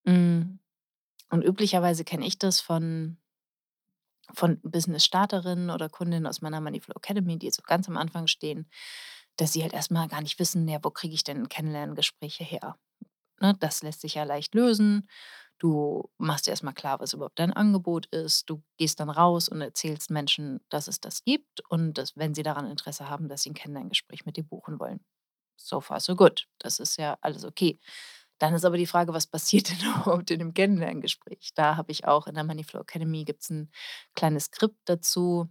Hm, 0.07 0.59
und 1.31 1.43
üblicherweise 1.45 2.03
kenne 2.03 2.27
ich 2.27 2.37
das 2.41 2.61
von 2.61 3.22
von 4.35 4.61
Business-Starterinnen 4.63 5.71
oder 5.71 5.89
Kundinnen 5.89 6.27
aus 6.27 6.43
meiner 6.43 6.61
Moneyflow 6.61 6.95
Academy, 6.97 7.39
die 7.39 7.51
so 7.51 7.63
ganz 7.67 7.89
am 7.89 7.97
Anfang 7.97 8.27
stehen, 8.29 8.69
dass 9.37 9.53
sie 9.53 9.63
halt 9.63 9.73
erst 9.75 9.91
mal 9.91 10.09
gar 10.09 10.23
nicht 10.23 10.39
wissen: 10.39 10.69
„Ja, 10.69 10.79
wo 10.83 10.91
kriege 10.91 11.15
ich 11.15 11.25
denn 11.25 11.49
Kennenlerngespräche 11.49 12.45
her?“ 12.45 12.77
Ne, 13.41 13.55
das 13.61 13.83
lässt 13.83 14.01
sich 14.03 14.15
ja 14.15 14.25
leicht 14.25 14.55
lösen. 14.55 15.09
Du 15.59 16.11
machst 16.19 16.47
dir 16.47 16.53
erst 16.53 16.65
mal 16.65 16.73
klar, 16.73 17.01
was 17.01 17.13
überhaupt 17.15 17.39
dein 17.39 17.53
Angebot 17.53 18.07
ist. 18.09 18.51
Du 18.51 18.63
gehst 18.79 19.01
dann 19.01 19.11
raus 19.11 19.49
und 19.49 19.61
erzählst 19.63 20.11
Menschen, 20.11 20.61
dass 20.71 20.89
es 20.89 21.01
das 21.01 21.25
gibt 21.25 21.63
und 21.71 21.95
dass, 21.99 22.17
wenn 22.17 22.35
sie 22.35 22.43
daran 22.45 22.67
Interesse 22.71 23.09
haben, 23.11 23.29
dass 23.29 23.43
sie 23.45 23.51
'n 23.51 23.55
Kennenlerngespräch 23.55 24.27
mit 24.27 24.37
dir 24.39 24.45
buchen 24.45 24.81
wollen. 24.81 25.01
So 25.59 25.81
far 25.83 26.01
so 26.01 26.17
good. 26.17 26.49
Das 26.61 26.81
ist 26.81 26.99
ja 26.99 27.19
alles 27.23 27.45
okay. 27.45 27.81
Dann 28.43 28.55
ist 28.55 28.65
aber 28.65 28.77
die 28.77 28.87
Frage, 28.89 29.15
was 29.15 29.29
passiert 29.29 29.71
denn 29.71 29.79
überhaupt 29.89 30.31
in 30.33 30.41
dem 30.41 30.53
Kennenlerngespräch? 30.53 31.53
Da 31.55 31.77
habe 31.77 31.93
ich 31.93 32.09
auch 32.09 32.27
in 32.27 32.35
der 32.35 32.43
Moneyflow 32.43 32.81
Academy 32.81 33.25
gibt's 33.25 33.51
'n 33.51 33.71
kleines 34.17 34.47
Skript 34.47 34.81
dazu, 34.87 35.49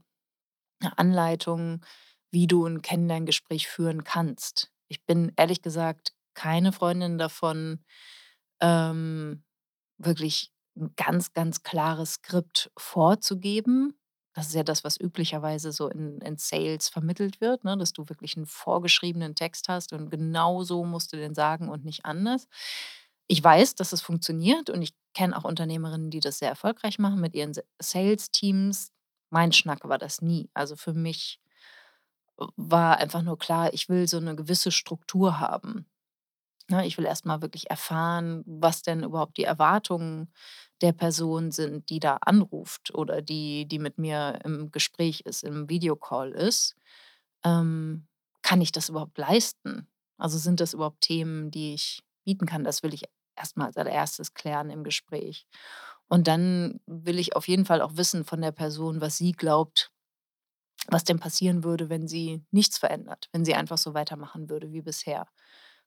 'ne 0.81 0.97
Anleitung, 0.99 1.85
wie 2.31 2.47
du 2.47 2.65
'n 2.65 2.81
Kennenlerngespräch 2.83 3.67
führen 3.69 4.03
kannst. 4.05 4.71
Ich 4.89 5.05
bin 5.05 5.33
ehrlich 5.37 5.61
gesagt 5.63 6.13
keine 6.35 6.73
Freundin 6.73 7.17
davon, 7.19 7.85
ähm, 8.61 9.43
wirklich 9.99 10.51
'n 10.77 10.93
ganz, 10.97 11.33
ganz 11.33 11.63
klares 11.63 12.15
Skript 12.15 12.71
vorzugeben. 12.77 13.95
Das 14.35 14.47
ist 14.47 14.53
ja 14.55 14.63
das, 14.63 14.83
was 14.85 14.97
üblicherweise 14.99 15.71
so 15.73 15.89
in 15.89 16.19
in 16.21 16.37
Sales 16.37 16.87
vermittelt 16.87 17.41
wird, 17.41 17.63
ne, 17.65 17.77
dass 17.77 17.91
du 17.91 18.07
wirklich 18.07 18.37
'n 18.37 18.45
vorgeschriebenen 18.45 19.35
Text 19.35 19.67
hast 19.67 19.91
und 19.93 20.09
genau 20.09 20.63
so 20.63 20.85
musst 20.85 21.11
du 21.11 21.17
den 21.17 21.35
sagen 21.35 21.67
und 21.69 21.83
nicht 21.83 22.05
anders. 22.05 22.47
Ich 23.27 23.43
weiß, 23.43 23.75
dass 23.75 23.91
es 23.93 24.01
funktioniert 24.01 24.69
und 24.69 24.81
ich 24.81 24.93
kenne 25.13 25.37
auch 25.37 25.43
Unternehmerinnen, 25.43 26.09
die 26.11 26.19
das 26.21 26.39
sehr 26.39 26.49
erfolgreich 26.49 26.97
machen 26.99 27.19
mit 27.21 27.33
ihren 27.35 27.53
Sales-Teams. 27.81 28.91
Mein 29.31 29.51
Schnack 29.53 29.83
war 29.87 29.97
das 29.97 30.21
nie. 30.21 30.49
Also, 30.53 30.75
für 30.77 30.93
mich 30.93 31.37
w 32.39 32.47
war 32.57 32.97
einfach 32.97 33.21
nur 33.23 33.37
klar, 33.37 33.73
ich 33.73 33.89
will 33.89 34.07
so 34.07 34.19
'ne 34.19 34.35
gewisse 34.35 34.71
Struktur 34.71 35.39
haben. 35.39 35.85
Ne, 36.71 36.85
ich 36.87 36.97
will 36.97 37.05
erst 37.05 37.25
mal 37.25 37.41
wirklich 37.41 37.69
erfahren, 37.69 38.43
was 38.45 38.81
denn 38.81 39.03
überhaupt 39.03 39.35
die 39.37 39.43
Erwartungen 39.43 40.31
der 40.81 40.93
Person 40.93 41.51
sind, 41.51 41.89
die 41.89 41.99
da 41.99 42.15
anruft 42.21 42.95
oder 42.95 43.21
die 43.21 43.67
die 43.67 43.77
mit 43.79 43.97
mir 43.97 44.39
im 44.45 44.71
Gespräch 44.71 45.21
ist, 45.25 45.43
im 45.43 45.69
Videocall 45.69 46.31
ist. 46.31 46.75
Ähm, 47.43 48.07
kann 48.41 48.61
ich 48.61 48.71
das 48.71 48.89
überhaupt 48.89 49.17
leisten? 49.17 49.87
Also, 50.17 50.37
sind 50.37 50.59
das 50.61 50.73
überhaupt 50.73 51.01
Themen, 51.01 51.51
die 51.51 51.73
ich 51.73 52.03
bieten 52.25 52.45
kann? 52.47 52.63
Das 52.63 52.83
will 52.83 52.93
ich 52.93 53.03
erst 53.35 53.57
mal 53.57 53.65
als 53.67 53.77
Allererstes 53.77 54.33
klären 54.33 54.69
im 54.69 54.83
Gespräch. 54.85 55.47
Und 56.07 56.27
dann 56.27 56.79
will 56.87 57.19
ich 57.19 57.35
auf 57.35 57.47
jeden 57.49 57.65
Fall 57.65 57.81
auch 57.81 57.97
wissen 57.97 58.23
von 58.25 58.41
der 58.41 58.51
Person, 58.53 59.01
was 59.01 59.17
sie 59.17 59.33
glaubt, 59.33 59.91
was 60.89 61.03
denn 61.05 61.19
passieren 61.19 61.63
würde, 61.63 61.89
wenn 61.89 62.07
sie 62.07 62.43
nichts 62.51 62.77
verändert, 62.79 63.29
wenn 63.33 63.45
sie 63.45 63.55
einfach 63.55 63.77
so 63.77 63.93
weitermachen 63.93 64.49
würde 64.49 64.71
wie 64.73 64.81
bisher. 64.81 65.27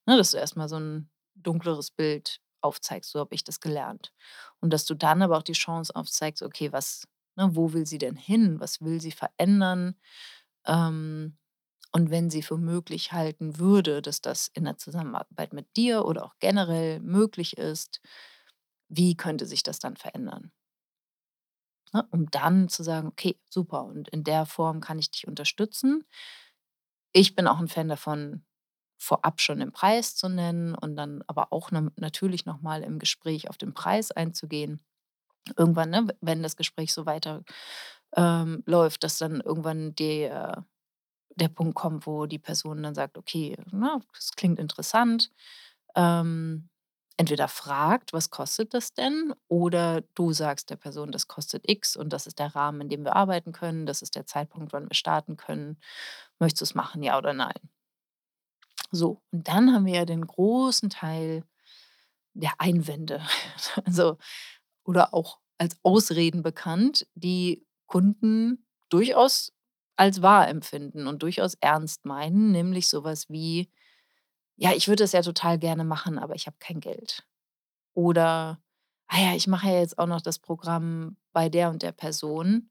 Ne, 0.09 0.17
dass 0.19 0.33
du 0.33 0.37
erst 0.39 0.57
mal 0.57 0.69
so 0.69 0.77
'n 0.77 1.09
dunkleres 1.35 1.91
Bild 1.91 2.41
aufzeigst, 2.61 3.11
so 3.11 3.21
habe 3.21 3.35
ich 3.35 3.45
das 3.45 3.61
gelernt. 3.61 4.13
Und 4.61 4.73
dass 4.73 4.85
du 4.85 4.95
dann 4.95 5.23
aber 5.23 5.39
auch 5.39 5.43
die 5.43 5.53
Chance 5.53 5.95
aufzeigst, 5.97 6.43
okay, 6.43 6.73
was 6.73 7.07
ne, 7.37 7.49
wo 7.57 7.73
will 7.73 7.87
sie 7.87 7.99
denn 7.99 8.17
hin? 8.17 8.61
Was 8.61 8.81
will 8.81 9.01
sie 9.01 9.13
verändern? 9.13 9.97
Ähm, 10.67 11.39
und 11.93 12.11
wenn 12.11 12.31
sie 12.31 12.43
für 12.43 12.59
möglich 12.59 13.13
halten 13.13 13.59
würde, 13.59 14.03
dass 14.03 14.21
das 14.23 14.49
in 14.55 14.65
der 14.65 14.79
Zusammenarbeit 14.79 15.53
mit 15.55 15.77
dir 15.77 16.05
oder 16.07 16.25
auch 16.27 16.35
generell 16.41 17.01
möglich 17.01 17.57
ist, 17.59 18.01
wie 18.89 19.17
könnte 19.17 19.47
sich 19.47 19.63
das 19.65 19.79
dann 19.81 19.97
verändern? 19.97 20.51
Ne, 21.95 22.05
um 22.11 22.27
dann 22.31 22.69
zu 22.69 22.83
sagen: 22.83 23.09
„Okay, 23.09 23.39
super 23.49 23.85
und 23.85 24.09
in 24.09 24.25
der 24.25 24.47
Form 24.47 24.81
kann 24.81 24.99
ich 24.99 25.11
dich 25.11 25.27
unterstützen.“ 25.29 26.05
Ich 27.17 27.37
bin 27.37 27.47
auch 27.47 27.61
'n 27.61 27.69
Fan 27.69 27.87
davon, 27.89 28.45
vorab 28.99 29.41
schon 29.41 29.61
den 29.61 29.73
Preis 29.73 30.17
zu 30.17 30.29
nennen 30.29 30.75
und 30.75 30.97
dann 30.97 31.23
aber 31.27 31.53
auch 31.53 31.71
nam 31.71 31.91
natürlich 31.97 32.47
noch 32.47 32.61
mal 32.63 32.83
im 32.83 32.99
Gespräch 32.99 33.51
auf 33.51 33.59
den 33.59 33.75
Preis 33.75 34.11
einzugehen. 34.13 34.81
Irgendwann, 35.57 35.91
ne, 35.91 36.07
wenn 36.21 36.43
das 36.43 36.57
Gespräch 36.57 36.93
so 36.95 37.07
weiter, 37.07 37.45
ähm, 38.17 38.63
läuft, 38.67 39.05
dass 39.05 39.19
dann 39.19 39.41
irgendwann 39.41 39.95
der 39.97 40.67
der 41.37 41.49
Punkt 41.49 41.75
kommt, 41.77 42.07
wo 42.07 42.27
die 42.27 42.39
Person 42.39 42.83
dann 42.83 42.95
sagt: 42.95 43.19
„Okay, 43.19 43.57
ne, 43.73 44.01
das 44.15 44.33
klingt 44.33 44.59
interessant.“ 44.59 45.31
Ähm, 45.97 46.69
entweder 47.17 47.49
fragt: 47.49 48.13
„Was 48.15 48.31
kostet 48.31 48.75
das 48.75 48.95
denn?“ 48.95 49.35
Oder 49.49 50.03
du 50.15 50.33
sagst 50.33 50.71
der 50.71 50.77
Person: 50.77 51.13
„Das 51.13 51.29
kostet 51.29 51.69
X 51.71 51.97
und 51.97 52.13
das 52.13 52.27
ist 52.27 52.39
der 52.41 52.55
Rahmen, 52.57 52.83
in 52.83 52.89
dem 52.91 53.05
wir 53.05 53.17
arbeiten 53.17 53.53
können. 53.53 53.87
Das 53.87 54.03
ist 54.03 54.17
der 54.17 54.27
Zeitpunkt, 54.27 54.73
wann 54.73 54.89
wir 54.91 54.95
starten 54.97 55.37
können. 55.39 55.79
Möchtest 56.41 56.63
du's 56.63 56.75
machen, 56.77 57.03
ja 57.03 57.19
oder 57.19 57.33
nein?“ 57.35 57.61
So, 58.95 59.21
und 59.33 59.49
dann 59.49 59.73
haben 59.75 59.87
wir 59.87 59.95
ja 59.95 60.05
den 60.05 60.25
großen 60.25 60.89
Teil 60.89 61.45
der 62.35 62.53
Einwände. 62.59 63.23
Also 63.87 64.19
oder 64.85 65.15
auch 65.15 65.41
als 65.59 65.77
Ausreden 65.85 66.43
bekannt, 66.43 67.07
die 67.15 67.67
Kunden 67.87 68.67
durchaus 68.91 69.53
als 69.97 70.23
wahr 70.23 70.49
empfinden 70.49 71.07
und 71.09 71.23
durchaus 71.23 71.55
ernst 71.61 72.07
meinen, 72.07 72.53
nämlich 72.53 72.89
so 72.89 73.05
was 73.05 73.31
wie: 73.31 73.71
„Ja, 74.57 74.73
ich 74.75 74.89
würde 74.89 75.05
das 75.05 75.13
ja 75.13 75.23
total 75.23 75.59
gerne 75.59 75.85
machen, 75.85 76.19
aber 76.19 76.35
ich 76.37 76.47
habe 76.47 76.57
kein 76.61 76.81
Geld.“ 76.81 77.25
Oder: 77.95 78.61
„Ah 79.09 79.21
ja, 79.21 79.35
ich 79.37 79.47
mache 79.49 79.69
ja 79.69 79.81
jetzt 79.81 79.99
auch 79.99 80.07
noch 80.09 80.23
das 80.23 80.39
Programm 80.41 81.17
bei 81.33 81.49
der 81.51 81.71
und 81.71 81.83
der 81.83 81.93
Person. 81.93 82.71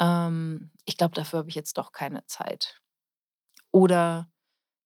Ähm, 0.00 0.72
ich 0.86 0.96
glaube, 0.98 1.14
dafür 1.16 1.40
habe 1.40 1.50
ich 1.50 1.56
jetzt 1.56 1.78
doch 1.78 1.92
keine 1.92 2.26
Zeit.“ 2.26 2.80
Oder: 3.72 4.28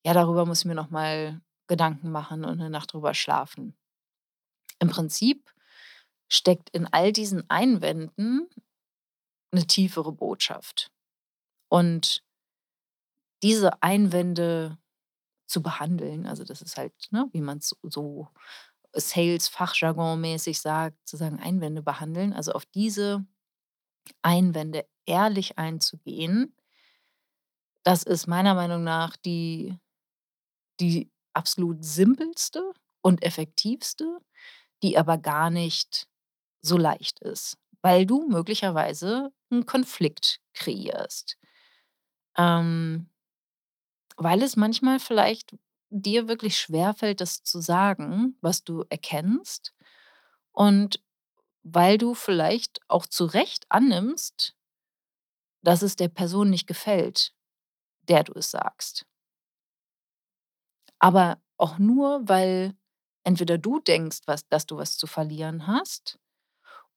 „Ja, 0.04 0.14
darüber 0.14 0.46
muss 0.46 0.60
ich 0.60 0.64
mir 0.64 0.74
noch 0.74 0.90
mal 0.90 1.40
Gedanken 1.66 2.10
machen 2.10 2.44
und 2.44 2.58
'ne 2.58 2.70
Nacht 2.70 2.92
drüber 2.92 3.14
schlafen.“ 3.14 3.74
Im 4.80 4.88
Prinzip 4.90 5.50
steckt 6.28 6.70
in 6.70 6.86
all 6.92 7.12
diesen 7.12 7.48
Einwänden 7.50 8.48
'ne 9.52 9.66
tiefere 9.66 10.12
Botschaft. 10.12 10.90
Und 11.68 12.20
diese 13.42 13.82
Einwände 13.82 14.78
zu 15.48 15.62
behandeln, 15.62 16.26
also, 16.26 16.44
das 16.44 16.62
ist 16.62 16.76
halt, 16.78 16.92
ne, 17.12 17.28
wie 17.32 17.40
man's 17.42 17.76
so 17.82 18.28
Sales-Fachjargonmäßig 18.94 20.60
sagt, 20.60 20.96
zu 21.08 21.16
sagen: 21.18 21.38
„Einwände 21.40 21.82
behandeln“, 21.82 22.32
also, 22.34 22.52
auf 22.52 22.66
diese 22.66 23.26
Einwände 24.22 24.86
ehrlich 25.06 25.58
einzugehen 25.58 26.52
das 27.86 28.02
ist 28.02 28.26
meiner 28.26 28.54
Meinung 28.54 28.82
nach 28.84 29.16
die 29.16 29.78
die 30.80 31.10
absolut 31.34 31.84
simpelste 31.84 32.72
und 33.02 33.22
effektivste, 33.22 34.18
die 34.82 34.98
aber 34.98 35.18
gar 35.18 35.50
nicht 35.50 36.08
so 36.62 36.78
leicht 36.78 37.20
ist, 37.20 37.58
weil 37.82 38.06
du 38.06 38.28
möglicherweise 38.28 39.32
'n 39.52 39.66
Konflikt 39.66 40.40
kreierst. 40.54 41.36
Ähm 42.36 43.08
weil 44.20 44.42
es 44.42 44.56
manchmal 44.56 44.98
vielleicht 44.98 45.54
dir 45.90 46.26
wirklich 46.28 46.58
schwerfällt, 46.58 47.20
das 47.20 47.44
zu 47.44 47.60
sagen, 47.60 48.36
was 48.40 48.64
du 48.64 48.84
erkennst 48.90 49.72
und 50.52 51.00
weil 51.64 51.98
du 51.98 52.14
vielleicht 52.14 52.80
auch 52.88 53.06
zu 53.06 53.26
Recht 53.26 53.66
annimmst 53.70 54.52
dass 55.64 55.82
es 55.82 55.96
der 55.96 56.08
Person 56.08 56.50
nicht 56.50 56.66
gefällt, 56.66 57.32
der 58.08 58.24
du 58.24 58.34
es 58.34 58.50
sagst. 58.52 59.04
Aber 61.00 61.40
auch 61.56 61.78
nur, 61.78 62.28
weil 62.28 62.74
entweder 63.24 63.58
du 63.58 63.80
denkst, 63.80 64.20
was 64.26 64.46
dass 64.48 64.66
du 64.66 64.76
was 64.76 64.96
zu 64.96 65.06
verlieren 65.06 65.66
hast 65.66 66.18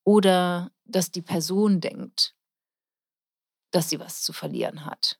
oder 0.04 0.70
dass 0.84 1.10
die 1.10 1.22
Person 1.22 1.80
denkt 1.80 2.34
dass 3.72 3.88
sie 3.88 3.98
was 3.98 4.22
zu 4.22 4.32
verlieren 4.32 4.84
hat. 4.84 5.18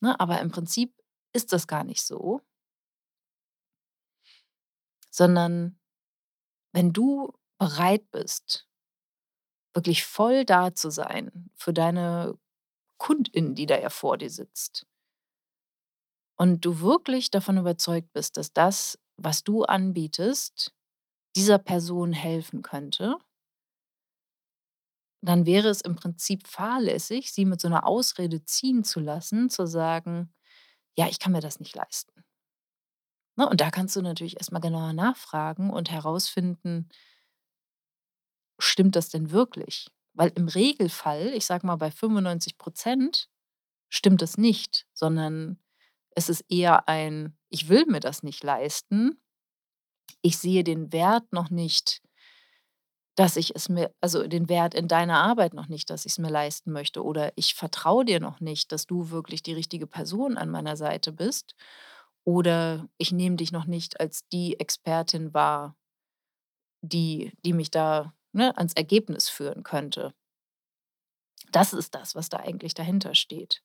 Ne, 0.00 0.18
aber 0.18 0.40
im 0.40 0.50
Prinzip 0.50 0.94
ist 1.32 1.52
das 1.52 1.66
gar 1.66 1.84
nicht 1.84 2.02
so. 2.02 2.40
Sondern 5.10 5.78
wenn 6.72 6.92
du 6.92 7.32
bereit 7.58 8.10
bist 8.12 8.68
wirklich 9.74 10.04
voll 10.04 10.44
da 10.44 10.74
zu 10.74 10.90
sein 10.90 11.50
für 11.56 11.72
deine 11.72 12.38
Kundin, 12.98 13.54
die 13.54 13.66
da 13.66 13.78
ja 13.78 13.90
vor 13.90 14.18
dir 14.18 14.30
sitzt 14.30 14.86
und 16.38 16.64
du 16.64 16.80
wirklich 16.80 17.30
davon 17.30 17.58
überzeugt 17.58 18.12
bist, 18.12 18.36
dass 18.36 18.52
das, 18.52 18.98
was 19.16 19.44
du 19.44 19.64
anbietest, 19.64 20.72
dieser 21.36 21.58
Person 21.58 22.12
helfen 22.12 22.62
könnte 22.62 23.16
dann 25.22 25.46
wäre 25.46 25.68
es 25.68 25.80
im 25.80 25.96
Prinzip 25.96 26.46
fahrlässig, 26.46 27.32
sie 27.32 27.44
mit 27.44 27.60
so 27.60 27.68
'ner 27.68 27.86
Ausrede 27.86 28.44
ziehen 28.44 28.84
zu 28.84 29.00
lassen, 29.00 29.50
zu 29.50 29.66
sagen: 29.66 30.32
„Ja, 30.98 31.08
ich 31.08 31.18
kann 31.20 31.32
mir 31.32 31.40
das 31.40 31.60
nicht 31.60 31.74
leisten.“ 31.76 32.22
Ne, 33.38 33.48
und 33.48 33.60
da 33.60 33.70
kannst 33.70 33.94
du 33.94 34.02
natürlich 34.02 34.36
erst 34.36 34.50
mal 34.50 34.58
genauer 34.58 34.92
nachfragen 34.92 35.70
und 35.70 35.92
herausfinden 35.92 36.88
stimmt 38.60 38.96
das 38.96 39.08
denn 39.08 39.30
wirklich? 39.30 39.88
Weil 40.14 40.32
im 40.34 40.48
Regelfall, 40.48 41.28
ich 41.34 41.46
sage 41.46 41.66
mal, 41.66 41.76
bei 41.76 41.90
95 41.90 42.58
% 42.58 43.28
stimmt 43.90 44.22
das 44.22 44.36
nicht, 44.38 44.86
sondern 44.94 45.58
es 46.18 46.28
ist 46.28 46.44
eher 46.50 46.88
ein: 46.88 47.36
„Ich 47.50 47.68
will 47.70 47.86
mir 47.86 48.00
das 48.00 48.22
nicht 48.24 48.44
leisten. 48.44 49.20
Ich 50.24 50.36
sehe 50.38 50.64
den 50.64 50.92
Wert 50.92 51.32
noch 51.32 51.48
nicht, 51.50 52.00
dass 53.16 53.36
ich 53.36 53.54
es 53.56 53.68
mir 53.68 53.92
also, 54.00 54.26
den 54.28 54.48
Wert 54.48 54.74
in 54.74 54.86
deiner 54.86 55.18
Arbeit 55.18 55.52
noch 55.52 55.66
nicht, 55.68 55.90
dass 55.90 56.06
ich's 56.06 56.18
mir 56.18 56.30
leisten 56.30 56.72
möchte.“ 56.72 57.04
Oder: 57.04 57.32
„Ich 57.36 57.54
vertraue 57.54 58.04
dir 58.04 58.20
noch 58.20 58.40
nicht, 58.40 58.70
dass 58.72 58.86
du 58.86 59.10
wirklich 59.10 59.42
die 59.42 59.54
richtige 59.54 59.86
Person 59.88 60.36
an 60.38 60.50
meiner 60.50 60.76
Seite 60.76 61.12
bist.“ 61.12 61.54
Oder: 62.24 62.88
„Ich 62.98 63.12
nehme 63.12 63.36
dich 63.36 63.52
noch 63.52 63.66
nicht 63.66 64.00
als 64.00 64.20
die 64.32 64.58
Expertin 64.60 65.34
wahr, 65.34 65.74
die 66.82 67.32
die 67.44 67.52
mich 67.52 67.70
da, 67.70 68.14
ne, 68.32 68.56
ans 68.56 68.72
Ergebnis 68.74 69.28
führen 69.28 69.62
könnte.“ 69.62 70.12
Das 71.52 71.72
ist 71.72 71.94
das, 71.94 72.14
was 72.14 72.28
da 72.28 72.38
eigentlich 72.38 72.74
dahinter 72.74 73.14
steht. 73.14 73.60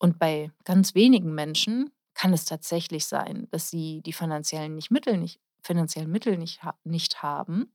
Und 0.00 0.18
bei 0.18 0.50
ganz 0.64 0.96
wenigen 0.96 1.34
Menschen 1.34 1.92
kann 2.14 2.32
es 2.32 2.44
tatsächlich 2.44 3.06
sein, 3.06 3.46
dass 3.52 3.70
sie 3.70 4.02
die 4.02 4.12
finanziellen 4.12 4.74
nicht 4.74 4.90
Mittel 4.90 5.16
nicht 5.18 5.40
finanziellen 5.62 6.10
Mittel 6.10 6.38
nicht 6.38 6.60
nicht 6.84 7.22
haben 7.22 7.72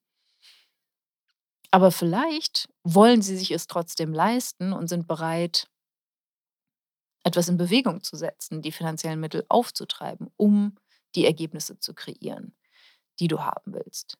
aber 1.76 1.92
vielleicht 1.92 2.70
wollen 2.84 3.22
sie 3.22 3.38
sich 3.38 3.52
es 3.52 3.68
trotzdem 3.68 4.14
leisten 4.14 4.72
und 4.72 4.88
sind 4.88 5.10
bereit 5.10 5.68
etwas 7.26 7.50
in 7.50 7.58
Bewegung 7.58 8.02
zu 8.02 8.16
setzen, 8.16 8.62
die 8.62 8.72
finanziellen 8.72 9.20
Mittel 9.20 9.46
aufzutreiben, 9.50 10.32
um 10.38 10.78
die 11.16 11.26
Ergebnisse 11.26 11.78
zu 11.80 11.94
kreieren, 11.94 12.56
die 13.20 13.28
du 13.28 13.42
haben 13.42 13.74
willst. 13.74 14.18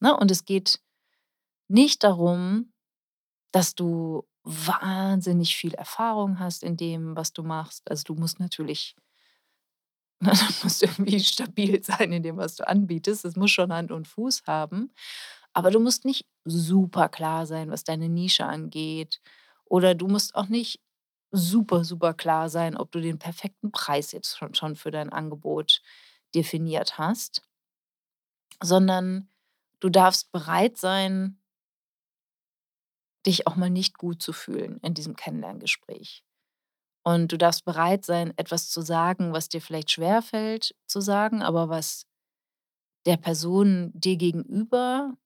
Ne, 0.00 0.16
und 0.16 0.30
es 0.30 0.44
geht 0.44 0.80
nicht 1.68 2.04
darum, 2.04 2.72
dass 3.52 3.74
du 3.74 4.26
wahnsinnig 4.46 5.56
viel 5.56 5.74
Erfahrung 5.74 6.38
hast 6.40 6.62
in 6.64 6.76
dem, 6.78 7.16
was 7.16 7.32
du 7.34 7.42
machst. 7.42 7.90
Also, 7.90 8.04
du 8.04 8.14
musst 8.14 8.40
natürlich 8.40 8.96
ne, 10.20 10.30
du 10.60 10.64
musst 10.64 10.82
irgendwie 10.82 11.20
stabil 11.20 11.82
sein 11.82 12.12
in 12.12 12.22
dem, 12.22 12.36
was 12.36 12.56
du 12.56 12.66
anbietest. 12.68 13.24
Das 13.24 13.36
muss 13.36 13.50
schon 13.50 13.72
Hand 13.72 13.90
und 13.92 14.08
Fuß 14.08 14.42
haben. 14.46 14.92
Aber 15.52 15.70
du 15.70 15.80
musst 15.80 16.04
nicht 16.04 16.26
superklar 16.44 17.46
sein, 17.46 17.70
was 17.70 17.84
deine 17.84 18.08
Nische 18.08 18.44
angeht. 18.46 19.20
Oder 19.64 19.94
du 19.94 20.06
musst 20.08 20.34
auch 20.34 20.48
nicht 20.48 20.80
super, 21.32 21.84
super 21.84 22.14
klar 22.14 22.48
sein, 22.50 22.76
ob 22.76 22.92
du 22.92 23.00
den 23.00 23.18
perfekten 23.18 23.72
Preis 23.72 24.12
jetzt 24.12 24.36
schon 24.38 24.54
schon 24.54 24.76
für 24.76 24.90
dein 24.90 25.10
Angebot 25.10 25.82
definiert 26.34 26.98
hast 26.98 27.42
sondern 28.62 29.28
du 29.80 29.88
darfst 29.88 30.32
bereit 30.32 30.76
sein 30.78 31.38
dich 33.26 33.46
auch 33.46 33.56
mal 33.56 33.70
nicht 33.70 33.98
gut 33.98 34.22
zu 34.22 34.32
fühlen 34.32 34.78
in 34.82 34.94
diesem 34.94 35.16
Kennenlerngespräch. 35.16 36.22
Und 37.04 37.32
du 37.32 37.38
darfst 37.38 37.64
bereit 37.64 38.04
sein, 38.04 38.34
etwas 38.36 38.70
zu 38.70 38.82
sagen, 38.82 39.32
was 39.32 39.48
dir 39.48 39.62
vielleicht 39.62 39.90
schwerfällt 39.92 40.74
zu 40.86 41.00
sagen, 41.00 41.42
aber 41.42 41.68
was 41.70 42.04
der 43.06 43.16
Person 43.16 43.92
dir 43.94 44.16
gegenüber 44.16 45.16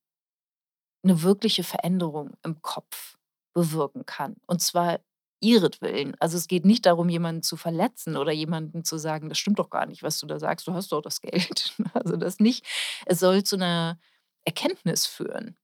'ne 1.04 1.22
wirkliche 1.22 1.64
Veränderung 1.64 2.32
im 2.44 2.60
Kopf 2.62 3.16
bewirken 3.54 4.04
kann, 4.06 4.36
und 4.46 4.60
zwar 4.60 5.00
ihretwillen. 5.42 6.14
Also, 6.20 6.36
es 6.36 6.46
geht 6.48 6.66
nicht 6.66 6.84
darum, 6.84 7.08
jemanden 7.08 7.42
zu 7.42 7.56
verletzen 7.56 8.16
oder 8.18 8.32
jemandem 8.32 8.84
zu 8.84 8.98
sagen: 8.98 9.30
„Das 9.30 9.38
stimmt 9.38 9.58
doch 9.58 9.70
gar 9.70 9.86
nicht, 9.86 10.02
was 10.02 10.18
du 10.20 10.26
da 10.26 10.38
sagst. 10.38 10.66
Du 10.68 10.74
hast 10.74 10.92
doch 10.92 11.00
das 11.02 11.20
Geld.“ 11.22 11.74
Also, 11.94 12.16
das 12.16 12.38
nicht. 12.40 12.66
Es 13.06 13.20
soll 13.20 13.42
zu 13.44 13.56
'ner 13.56 13.98
Erkenntnis 14.44 15.06
führen. 15.06 15.56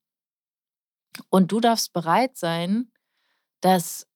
Und 1.33 1.53
du 1.53 1.61
darfst 1.61 1.93
bereit 1.93 2.37
sein, 2.37 2.91
dass 3.61 4.07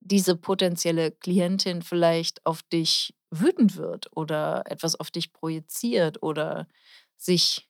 diese 0.00 0.36
potenzielle 0.36 1.12
Klientin 1.12 1.82
vielleicht 1.82 2.46
auf 2.46 2.62
dich 2.64 3.14
wütend 3.30 3.76
wird 3.76 4.08
oder 4.16 4.64
etwas 4.66 4.96
auf 4.98 5.10
dich 5.10 5.32
projiziert 5.32 6.22
oder 6.22 6.68
sich 7.16 7.66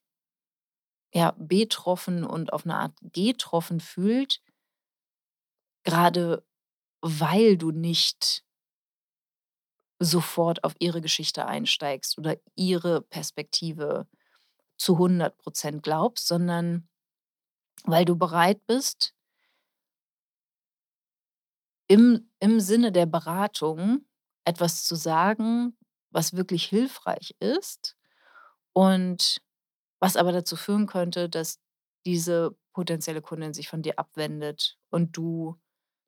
ja, 1.15 1.35
betroffen 1.39 2.23
und 2.25 2.53
auf 2.53 2.65
'ne 2.65 2.77
Art 2.77 2.93
getroffen 3.13 3.81
fühlt 3.81 4.39
grade 5.87 6.43
weil 7.03 7.57
du 7.59 7.71
nicht 7.73 8.43
sofort 10.03 10.65
auf 10.65 10.75
ihre 10.79 11.03
Geschichte 11.03 11.45
einsteigst 11.47 12.17
oder 12.17 12.37
ihre 12.57 13.03
Perspektive 13.03 14.07
zu 14.79 14.99
100 14.99 15.39
% 15.39 15.83
glaubst, 15.83 16.29
sondern 16.29 16.89
weil 17.87 18.05
du 18.05 18.17
bereit 18.17 18.67
bist 18.67 19.15
im 21.89 22.31
im 22.39 22.61
Sinne 22.61 22.93
der 22.93 23.07
Beratung 23.07 24.05
etwas 24.45 24.85
zu 24.85 24.95
sagen, 24.95 25.77
was 26.11 26.35
wirklich 26.37 26.65
hilfreich 26.65 27.35
ist 27.41 27.97
und 28.75 29.43
was 30.01 30.17
aber 30.17 30.33
dazu 30.33 30.57
führen 30.57 30.87
könnte, 30.87 31.29
dass 31.29 31.61
diese 32.07 32.57
potenzielle 32.75 33.23
Kundin 33.23 33.55
sich 33.55 33.69
von 33.69 33.83
dir 33.83 33.99
abwendet 33.99 34.79
und 34.91 35.17
du 35.17 35.57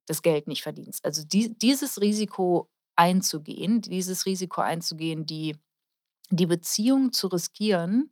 das 0.07 0.23
Geld 0.23 0.49
nicht 0.49 0.63
verdienst. 0.63 1.05
Also, 1.05 1.25
die 1.25 1.57
dieses 1.59 2.01
Risiko 2.01 2.71
einzugehen 2.97 3.83
dieses 3.83 4.27
Risiko 4.27 4.61
einzugehen, 4.63 5.27
die 5.27 5.57
die 6.31 6.47
Beziehung 6.47 7.13
zu 7.13 7.29
riskieren 7.29 8.11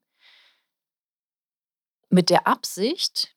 mit 2.11 2.29
der 2.31 2.47
Absicht 2.47 3.35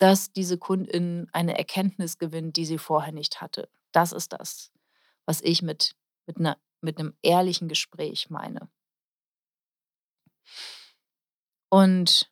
dass 0.00 0.32
diese 0.32 0.58
Kundin 0.58 1.28
eine 1.32 1.58
Erkenntnis 1.58 2.18
gewinnt, 2.18 2.56
die 2.58 2.66
sie 2.66 2.78
vorher 2.78 3.12
nicht 3.12 3.42
hatte. 3.42 3.70
Das 3.92 4.12
ist 4.12 4.32
das, 4.34 4.72
was 5.26 5.42
ich 5.42 5.62
mit 5.62 5.94
mit 6.26 6.40
'ner 6.40 6.58
mit 6.82 6.98
'nem 6.98 7.14
ehrlichen 7.22 7.68
Gespräch 7.68 8.30
meine. 8.30 8.70
Und 11.72 12.28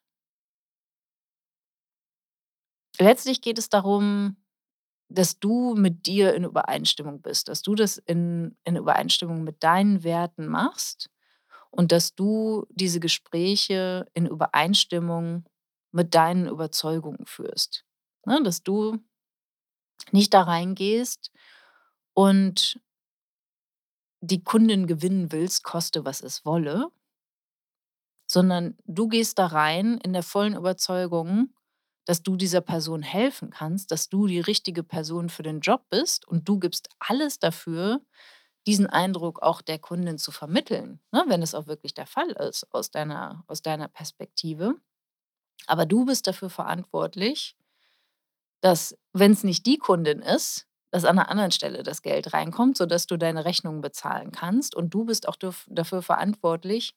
letztlich 2.99 3.41
geht 3.43 3.59
es 3.59 3.69
darum, 3.69 4.37
dass 5.11 5.39
du 5.41 5.75
mit 5.77 6.07
dir 6.07 6.35
in 6.35 6.45
Übereinstimmung 6.45 7.23
bist, 7.23 7.49
dass 7.49 7.63
du 7.63 7.75
das 7.75 7.99
in 7.99 8.57
in 8.65 8.77
Übereinstimmung 8.77 9.45
mit 9.45 9.63
deinen 9.65 10.05
Werten 10.05 10.47
machst 10.49 11.11
und 11.71 11.93
dass 11.93 12.15
du 12.15 12.67
diese 12.71 13.01
Gespräche 13.01 14.07
in 14.15 14.27
Übereinstimmung 14.27 15.45
mit 15.93 16.15
deinen 16.15 16.47
Überzeugungen 16.49 17.27
führst, 17.27 17.85
ne? 18.27 18.43
Dass 18.43 18.63
du 18.63 18.99
nicht 20.13 20.35
da 20.35 20.43
reingehst 20.43 21.31
und 22.15 22.81
die 24.21 24.45
Kundin 24.45 24.87
gewinnen 24.87 25.33
willst, 25.33 25.65
koste 25.65 26.05
was 26.05 26.23
es 26.23 26.45
wolle 26.45 26.93
sondern 28.27 28.77
du 28.87 29.09
gehst 29.09 29.39
da 29.39 29.47
rein 29.47 29.99
in 29.99 30.13
der 30.13 30.23
vollen 30.23 30.55
Überzeugung, 30.55 31.55
dass 32.05 32.23
du 32.23 32.37
dieser 32.37 32.61
Person 32.61 33.03
helfen 33.03 33.51
kannst, 33.51 33.91
dass 33.91 34.09
du 34.09 34.27
die 34.27 34.41
richtige 34.41 34.83
Person 34.83 35.29
für 35.31 35.43
den 35.43 35.61
Job 35.61 35.85
bist 35.91 36.27
und 36.27 36.49
du 36.49 36.59
gibst 36.59 36.89
alles 36.99 37.39
dafür, 37.39 38.01
diesen 38.67 38.87
Eindruck 38.87 39.41
auch 39.43 39.63
der 39.63 39.79
Kundin 39.79 40.19
zu 40.19 40.31
vermitteln, 40.33 41.01
ne, 41.13 41.25
wenn 41.29 41.43
es 41.43 41.55
auch 41.55 41.67
wirklich 41.67 41.95
der 41.95 42.07
Fall 42.07 42.31
ist 42.33 42.67
aus 42.75 42.91
deiner 42.91 43.45
aus 43.47 43.63
deiner 43.63 43.89
Perspektive. 43.89 44.75
Aber 45.67 45.87
du 45.87 46.05
bist 46.05 46.27
dafür 46.27 46.51
verantwortlich 46.51 47.53
dass, 48.65 48.97
wenn's 49.13 49.45
nicht 49.45 49.67
die 49.67 49.79
Kundin 49.79 50.21
ist, 50.21 50.67
dass 50.91 51.05
an 51.05 51.17
'ner 51.17 51.29
anderen 51.31 51.53
Stelle 51.53 51.83
das 51.83 52.03
Geld 52.03 52.33
reinkommt, 52.33 52.77
sodass 52.77 53.07
du 53.07 53.17
deine 53.17 53.45
Rechnungen 53.45 53.81
bezahlen 53.83 54.33
kannst. 54.33 54.75
Und 54.75 54.91
du 54.95 55.05
bist 55.05 55.29
auch 55.29 55.37
daf 55.37 55.67
dafür 55.71 56.03
verantwortlich 56.03 56.93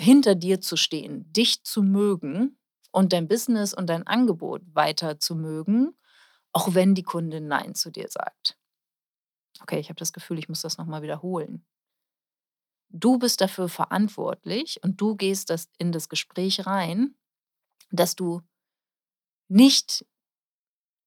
hinter 0.00 0.36
dir 0.36 0.60
zu 0.60 0.76
stehen, 0.76 1.30
dich 1.32 1.64
zu 1.64 1.82
mögen 1.82 2.56
und 2.92 3.12
dein 3.12 3.26
Business 3.26 3.74
und 3.74 3.88
dein 3.90 4.06
Angebot 4.06 4.62
weiter 4.72 5.18
zu 5.18 5.34
mögen, 5.34 5.96
auch 6.52 6.74
wenn 6.74 6.94
die 6.94 7.02
Kundin 7.02 7.48
„Nein“ 7.48 7.74
zu 7.74 7.90
dir 7.90 8.08
sagt. 8.08 8.54
Okay, 9.62 9.78
ich 9.80 9.88
habe 9.88 9.98
das 9.98 10.12
Gefühl, 10.12 10.38
ich 10.38 10.48
muss 10.48 10.62
das 10.62 10.78
noch 10.78 10.86
mal 10.86 11.02
wiederholen. 11.02 11.64
Du 12.90 13.18
bist 13.18 13.40
dafür 13.40 13.68
verantwortlich 13.68 14.80
und 14.82 15.00
du 15.00 15.14
gehst 15.14 15.50
das 15.50 15.68
in 15.78 15.92
das 15.92 16.08
Gespräch 16.08 16.66
rein, 16.66 17.14
dass 17.90 18.16
du 18.16 18.42
nicht 19.50 20.04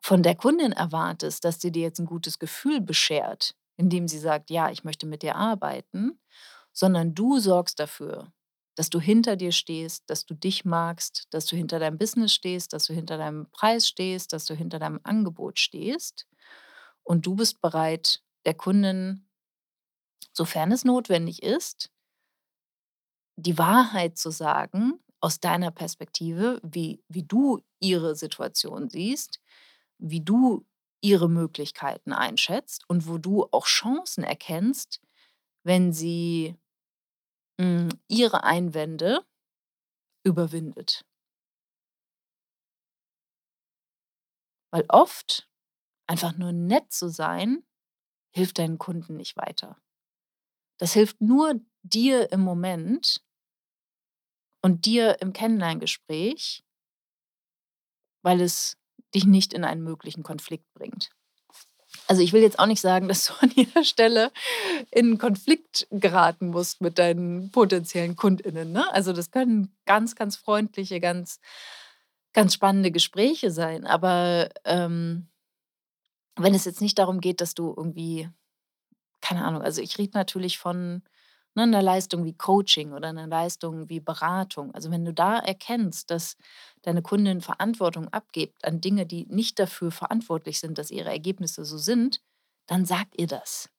von 0.03 0.23
der 0.23 0.35
Kundin 0.35 0.71
erwartest, 0.71 1.45
dass 1.45 1.61
sie 1.61 1.71
dir 1.71 1.83
jetzt 1.83 1.99
'n 1.99 2.07
gutes 2.07 2.39
Gefühl 2.39 2.81
beschert, 2.81 3.55
indem 3.77 4.07
sie 4.07 4.17
sagt: 4.19 4.49
„Ja, 4.49 4.71
ich 4.71 4.83
möchte 4.83 5.05
mit 5.05 5.21
dir 5.21 5.35
arbeiten“, 5.35 6.19
sondern 6.73 7.13
du 7.13 7.39
sorgst 7.39 7.79
dafür, 7.79 8.31
dass 8.75 8.89
du 8.89 8.99
hinter 8.99 9.35
dir 9.35 9.51
stehst, 9.51 10.03
dass 10.09 10.25
du 10.25 10.33
dich 10.33 10.65
magst, 10.65 11.27
dass 11.31 11.45
du 11.45 11.55
hinter 11.55 11.77
deinem 11.79 11.97
Business 11.99 12.33
stehst, 12.33 12.73
dass 12.73 12.85
du 12.85 12.93
hinter 12.95 13.17
deinem 13.17 13.47
Preis 13.51 13.87
stehst, 13.87 14.33
dass 14.33 14.45
du 14.45 14.55
hinter 14.55 14.79
deinem 14.79 14.99
Angebot 15.03 15.59
stehst. 15.59 16.25
Und 17.03 17.25
du 17.27 17.35
bist 17.35 17.61
bereit, 17.61 18.21
der 18.45 18.55
Kundin, 18.55 19.27
sofern 20.33 20.71
es 20.71 20.85
notwendig 20.85 21.43
ist 21.43 21.89
die 23.37 23.57
Wahrheit 23.57 24.17
zu 24.17 24.31
sagen 24.31 24.99
aus 25.19 25.39
deiner 25.39 25.71
Perspektive, 25.71 26.59
wie 26.63 27.03
wie 27.09 27.23
du 27.23 27.59
ihre 27.79 28.15
Situation 28.15 28.89
siehst, 28.89 29.39
wie 29.99 30.21
du 30.21 30.65
ihre 31.01 31.29
Möglichkeiten 31.29 32.13
einschätzt 32.13 32.83
und 32.89 33.07
wo 33.07 33.17
du 33.17 33.47
auch 33.51 33.65
Chancen 33.65 34.23
erkennst, 34.23 35.01
wenn 35.63 35.93
sie, 35.93 36.55
hm, 37.59 37.89
ihre 38.09 38.43
Einwände 38.43 39.23
überwindet. 40.23 41.03
Weil 44.73 44.85
oft 44.89 45.47
einfach 46.07 46.37
nur 46.37 46.51
nett 46.53 46.91
zu 46.93 47.09
sein, 47.09 47.63
hilft 48.35 48.59
deinen 48.59 48.77
Kunden 48.79 49.17
nicht 49.17 49.37
weiter. 49.37 49.77
Das 50.81 50.93
hilft 50.93 51.21
nur 51.21 51.61
dir 51.83 52.31
im 52.31 52.41
Moment 52.41 53.21
und 54.63 54.85
dir 54.85 55.21
im 55.21 55.31
Kennenlerngespräch 55.31 56.63
weil 58.23 58.41
es 58.41 58.77
dich 59.13 59.25
nicht 59.25 59.53
in 59.53 59.63
einen 59.63 59.83
möglichen 59.83 60.23
Konflikt 60.23 60.71
bringt. 60.73 61.09
Also, 62.07 62.21
ich 62.21 62.33
will 62.33 62.41
jetzt 62.41 62.59
auch 62.59 62.65
nicht 62.67 62.81
sagen, 62.81 63.07
dass 63.07 63.25
du 63.25 63.33
an 63.41 63.51
jeder 63.53 63.83
Stelle 63.83 64.31
in 64.91 65.17
Konflikt 65.17 65.87
geraten 65.91 66.47
musst 66.47 66.81
mit 66.81 66.97
deinen 66.99 67.51
potenziellen 67.51 68.15
KundInnen, 68.15 68.71
ne? 68.71 68.91
Also, 68.93 69.13
das 69.13 69.31
können 69.31 69.75
ganz, 69.85 70.15
ganz 70.15 70.35
freundliche, 70.35 70.99
ganz 70.99 71.39
ganz 72.33 72.53
spannende 72.53 72.91
Gespräche 72.91 73.51
sein. 73.51 73.85
Aber, 73.85 74.49
ähm, 74.63 75.27
wenn 76.37 76.53
es 76.55 76.63
jetzt 76.63 76.79
nicht 76.79 76.97
darum 76.97 77.19
geht, 77.19 77.41
dass 77.41 77.53
du 77.55 77.73
irgendwie 77.75 78.29
keine 79.21 79.45
Ahnung, 79.45 79.61
also, 79.61 79.81
ich 79.81 79.97
rede 79.97 80.11
natürlich 80.17 80.57
von, 80.59 81.03
ne, 81.55 81.67
'ner 81.67 81.81
Leistung 81.81 82.23
wie 82.25 82.33
Coaching 82.37 82.93
oder 82.93 83.11
'ner 83.13 83.27
Leistung 83.27 83.89
wie 83.89 83.99
Beratung. 83.99 84.73
Also, 84.75 84.91
wenn 84.91 85.05
du 85.05 85.13
da 85.13 85.39
erkennst, 85.39 86.11
dass 86.11 86.37
deine 86.83 87.01
Kundin 87.01 87.41
Verantwortung 87.41 88.07
abgibt 88.09 88.65
an 88.65 88.81
Dinge, 88.81 89.05
die 89.05 89.25
nicht 89.27 89.59
dafür 89.59 89.91
verantwortlich 89.91 90.59
sind, 90.59 90.77
dass 90.77 90.91
ihre 90.91 91.09
Ergebnisse 91.09 91.65
so 91.65 91.77
sind, 91.77 92.21
dann 92.67 92.85
sag 92.85 93.07
ihr 93.17 93.27
das. 93.27 93.69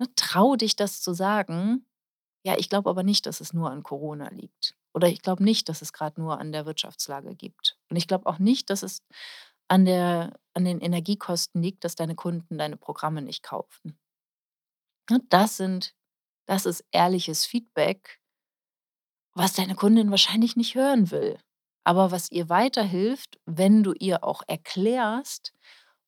Ne, 0.00 0.06
trau 0.16 0.56
dich, 0.56 0.76
das 0.76 1.02
zu 1.02 1.12
sagen: 1.12 1.84
„Ja, 2.44 2.56
ich 2.58 2.70
glaube 2.70 2.90
aber 2.90 3.02
nicht, 3.04 3.26
dass 3.26 3.40
es 3.40 3.52
nur 3.54 3.70
an 3.70 3.82
Corona 3.84 4.30
liegt.“ 4.30 4.76
Oder: 4.94 5.08
„Ich 5.08 5.22
glaube 5.22 5.44
nicht, 5.44 5.68
dass 5.68 5.82
es 5.82 5.92
grad 5.92 6.18
nur 6.18 6.38
an 6.40 6.52
der 6.52 6.66
Wirtschaftslage 6.66 7.36
gibt. 7.36 7.78
Und 7.90 7.96
ich 7.98 8.08
glaube 8.08 8.26
auch 8.26 8.38
nicht, 8.40 8.70
dass 8.70 8.82
es 8.84 9.02
an 9.68 9.84
der 9.86 10.34
an 10.54 10.64
den 10.66 10.80
Energiekosten 10.80 11.62
liegt, 11.62 11.84
dass 11.84 11.96
deine 11.96 12.16
Kunden 12.16 12.58
deine 12.58 12.78
Programme 12.78 13.22
nicht 13.22 13.42
kaufen.“ 13.44 13.99
Ne, 13.99 13.99
das 15.28 15.56
sind 15.56 15.94
das 16.46 16.66
ist 16.66 16.84
ehrliches 16.90 17.46
Feedback 17.46 18.20
was 19.34 19.52
deine 19.54 19.74
Kundin 19.74 20.10
wahrscheinlich 20.10 20.56
nicht 20.56 20.74
hören 20.74 21.10
will, 21.10 21.38
aber 21.84 22.10
was 22.10 22.30
ihr 22.30 22.48
weiterhilft, 22.48 23.38
wenn 23.46 23.82
du 23.82 23.92
ihr 23.92 24.24
auch 24.24 24.42
erklärst, 24.46 25.54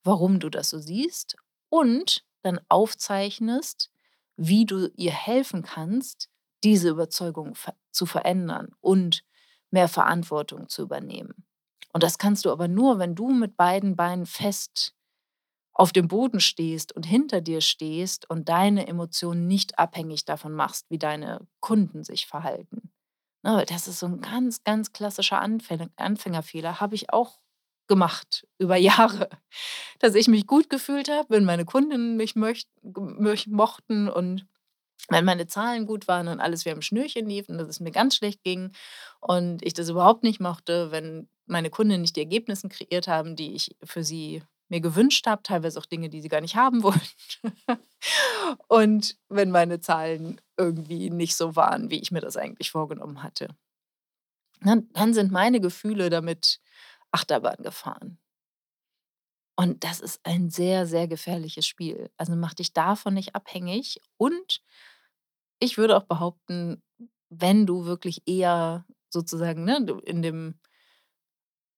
warum 0.05 0.41
du 0.41 0.49
das 0.49 0.71
so 0.71 0.79
siehst 0.79 1.37
und 1.69 2.25
dann 2.43 2.61
aufzeichnest, 2.69 3.91
wie 4.37 4.67
du 4.67 4.91
ihr 4.97 5.12
helfen 5.12 5.62
kannst, 5.62 6.29
diese 6.65 6.88
Überzeugung 6.91 7.57
zu 7.91 8.07
verändern 8.07 8.69
und 8.81 9.25
mehr 9.71 9.88
Verantwortung 9.88 10.69
zu 10.69 10.83
übernehmen. 10.83 11.45
Und 11.93 12.03
das 12.03 12.19
kannst 12.19 12.45
du 12.45 12.51
aber 12.51 12.69
nur, 12.69 12.99
wenn 12.99 13.15
du 13.15 13.29
mit 13.31 13.57
beiden 13.57 13.97
Beinen 13.97 14.27
fest 14.27 14.95
auf 15.75 15.93
dem 15.93 16.09
Boden 16.09 16.41
stehst 16.41 16.93
und 16.95 17.05
hinter 17.07 17.41
dir 17.41 17.61
stehst 17.61 18.29
und 18.31 18.49
deine 18.49 18.87
Emotionen 18.89 19.47
nicht 19.47 19.79
abhängig 19.79 20.25
davon 20.25 20.53
machst, 20.53 20.87
wie 20.91 20.99
deine 20.99 21.41
Kunden 21.61 22.05
sich 22.05 22.27
verhalten. 22.27 22.93
Ne, 23.45 23.65
das 23.69 23.89
ist 23.89 23.99
so 24.01 24.07
'n 24.07 24.21
ganz, 24.21 24.65
ganz 24.65 24.93
klassischer 24.93 25.41
Anfäng 25.41 25.91
Anfängerfehler, 25.97 26.81
habe 26.81 26.95
ich 26.97 27.13
auch 27.13 27.41
gemacht 27.89 28.47
über 28.59 28.77
Jahre, 28.77 29.29
dass 30.01 30.15
ich 30.15 30.29
mich 30.29 30.47
gut 30.47 30.71
gefühlt 30.71 31.11
habe, 31.11 31.31
wenn 31.31 31.45
meine 31.45 31.65
Kundinnen 31.67 32.17
mich 32.17 32.37
möcht 32.37 32.69
mich 32.83 33.47
mochten 33.49 34.09
und 34.09 34.47
wenn 35.09 35.25
meine 35.25 35.47
Zahlen 35.47 35.87
gut 35.87 36.09
waren 36.09 36.29
und 36.29 36.41
alles 36.41 36.65
wie 36.65 36.71
am 36.71 36.83
Schnürchen 36.83 37.27
lief 37.29 37.49
und 37.49 37.59
dass 37.59 37.69
es 37.69 37.81
mir 37.81 37.91
ganz 37.93 38.17
schlecht 38.17 38.43
ging 38.45 38.73
und 39.21 39.65
ich 39.65 39.75
das 39.75 39.89
überhaupt 39.89 40.23
nicht 40.25 40.41
mochte, 40.41 40.91
wenn 40.93 41.29
meine 41.47 41.71
Kundinnen 41.71 42.03
nicht 42.03 42.17
die 42.17 42.21
Ergebnisse 42.21 42.69
kreiert 42.69 43.09
haben, 43.09 43.37
die 43.37 43.55
ich 43.55 43.77
für 43.85 44.05
sie 44.05 44.43
mir 44.73 44.81
gewünscht 44.81 45.27
habe, 45.27 45.43
teilweise 45.43 45.79
auch 45.79 45.87
Dinge, 45.87 46.09
die 46.09 46.23
sie 46.23 46.29
gar 46.29 46.41
nicht 46.41 46.57
haben 46.57 46.83
wollten. 46.83 47.57
Und 48.69 49.17
wenn 49.29 49.51
meine 49.51 49.81
Zahlen 49.81 50.41
irgendwie 50.57 51.11
nicht 51.11 51.37
so 51.37 51.55
waren, 51.55 51.91
wie 51.91 52.01
ich 52.01 52.11
mir 52.11 52.21
das 52.21 52.37
eigentlich 52.37 52.71
vorgenommen 52.71 53.23
hatte. 53.23 53.55
Ne, 54.61 54.87
dann 54.93 55.13
sind 55.13 55.31
meine 55.31 55.61
Gefühle 55.61 56.09
damit 56.09 56.61
Achterbahn 57.11 57.63
gefahren. 57.63 58.19
Und 59.57 59.85
das 59.85 60.01
ist 60.01 60.21
ein 60.25 60.51
sehr, 60.51 60.87
sehr 60.87 61.07
gefährliches 61.07 61.67
Spiel. 61.67 62.11
Also, 62.17 62.35
mach 62.35 62.55
dich 62.55 62.73
davon 62.73 63.15
nicht 63.15 63.35
abhängig 63.35 64.01
und 64.17 64.63
ich 65.61 65.77
würde 65.79 65.97
auch 65.97 66.05
behaupten, 66.05 66.83
wenn 67.29 67.67
du 67.67 67.85
wirklich 67.85 68.23
eher 68.27 68.87
sozusagen, 69.11 69.65
ne, 69.65 69.85
in 70.05 70.23
dem 70.23 70.59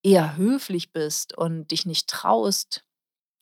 eher 0.05 0.37
höflich 0.37 0.93
bist 0.93 1.37
und 1.37 1.71
dich 1.71 1.85
nicht 1.87 2.07
traust, 2.09 2.85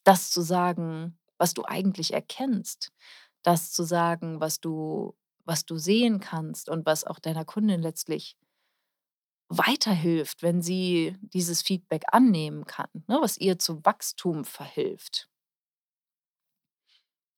das 0.06 0.32
zu 0.32 0.42
sagen, 0.42 1.20
was 1.38 1.54
du 1.54 1.66
eigentlich 1.66 2.14
erkennst, 2.14 2.92
das 3.44 3.72
zu 3.74 3.84
sagen, 3.84 4.42
was 4.42 4.62
du 4.62 5.16
was 5.46 5.66
du 5.66 5.78
sehen 5.78 6.20
kannst 6.22 6.70
und 6.70 6.86
was 6.86 7.04
auch 7.06 7.20
deiner 7.20 7.46
Kundin 7.46 7.82
letztlich 7.82 8.36
weiterhilft, 9.50 10.42
wenn 10.42 10.62
sie 10.62 11.16
dieses 11.22 11.62
Feedback 11.62 12.04
annehmen 12.12 12.66
kann, 12.66 12.90
ne, 13.08 13.20
was 13.22 13.38
ihr 13.38 13.60
zu 13.60 13.84
Wachstum 13.86 14.46
verhilft. 14.46 15.30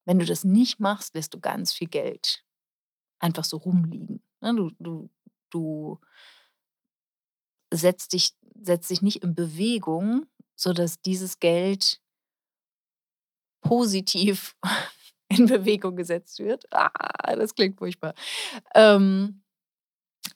Wenn 0.06 0.20
du 0.20 0.26
das 0.26 0.44
nicht 0.44 0.80
machst, 0.80 1.16
lässt 1.16 1.34
du 1.34 1.40
ganz 1.40 1.74
viel 1.74 1.88
Geld 1.88 2.44
einfach 3.20 3.46
so 3.46 3.58
rumliegen, 3.58 4.24
ne? 4.42 4.56
Du 4.56 4.72
du 4.80 5.10
du 5.52 6.00
setzt 7.76 8.14
dich 8.14 8.34
setzt 8.62 8.90
dich 8.90 9.02
nicht 9.02 9.24
in 9.24 9.36
Bewegung, 9.36 10.26
sodass 10.56 11.02
dieses 11.02 11.40
Geld 11.40 12.00
positiv 13.62 14.56
in 15.30 15.48
Bewegung 15.48 15.96
gesetzt 15.96 16.40
wird. 16.40 16.66
Ah, 16.72 16.90
das 17.36 17.56
klingt 17.56 17.78
furchtbar. 17.78 18.14
Ähm, 18.76 19.42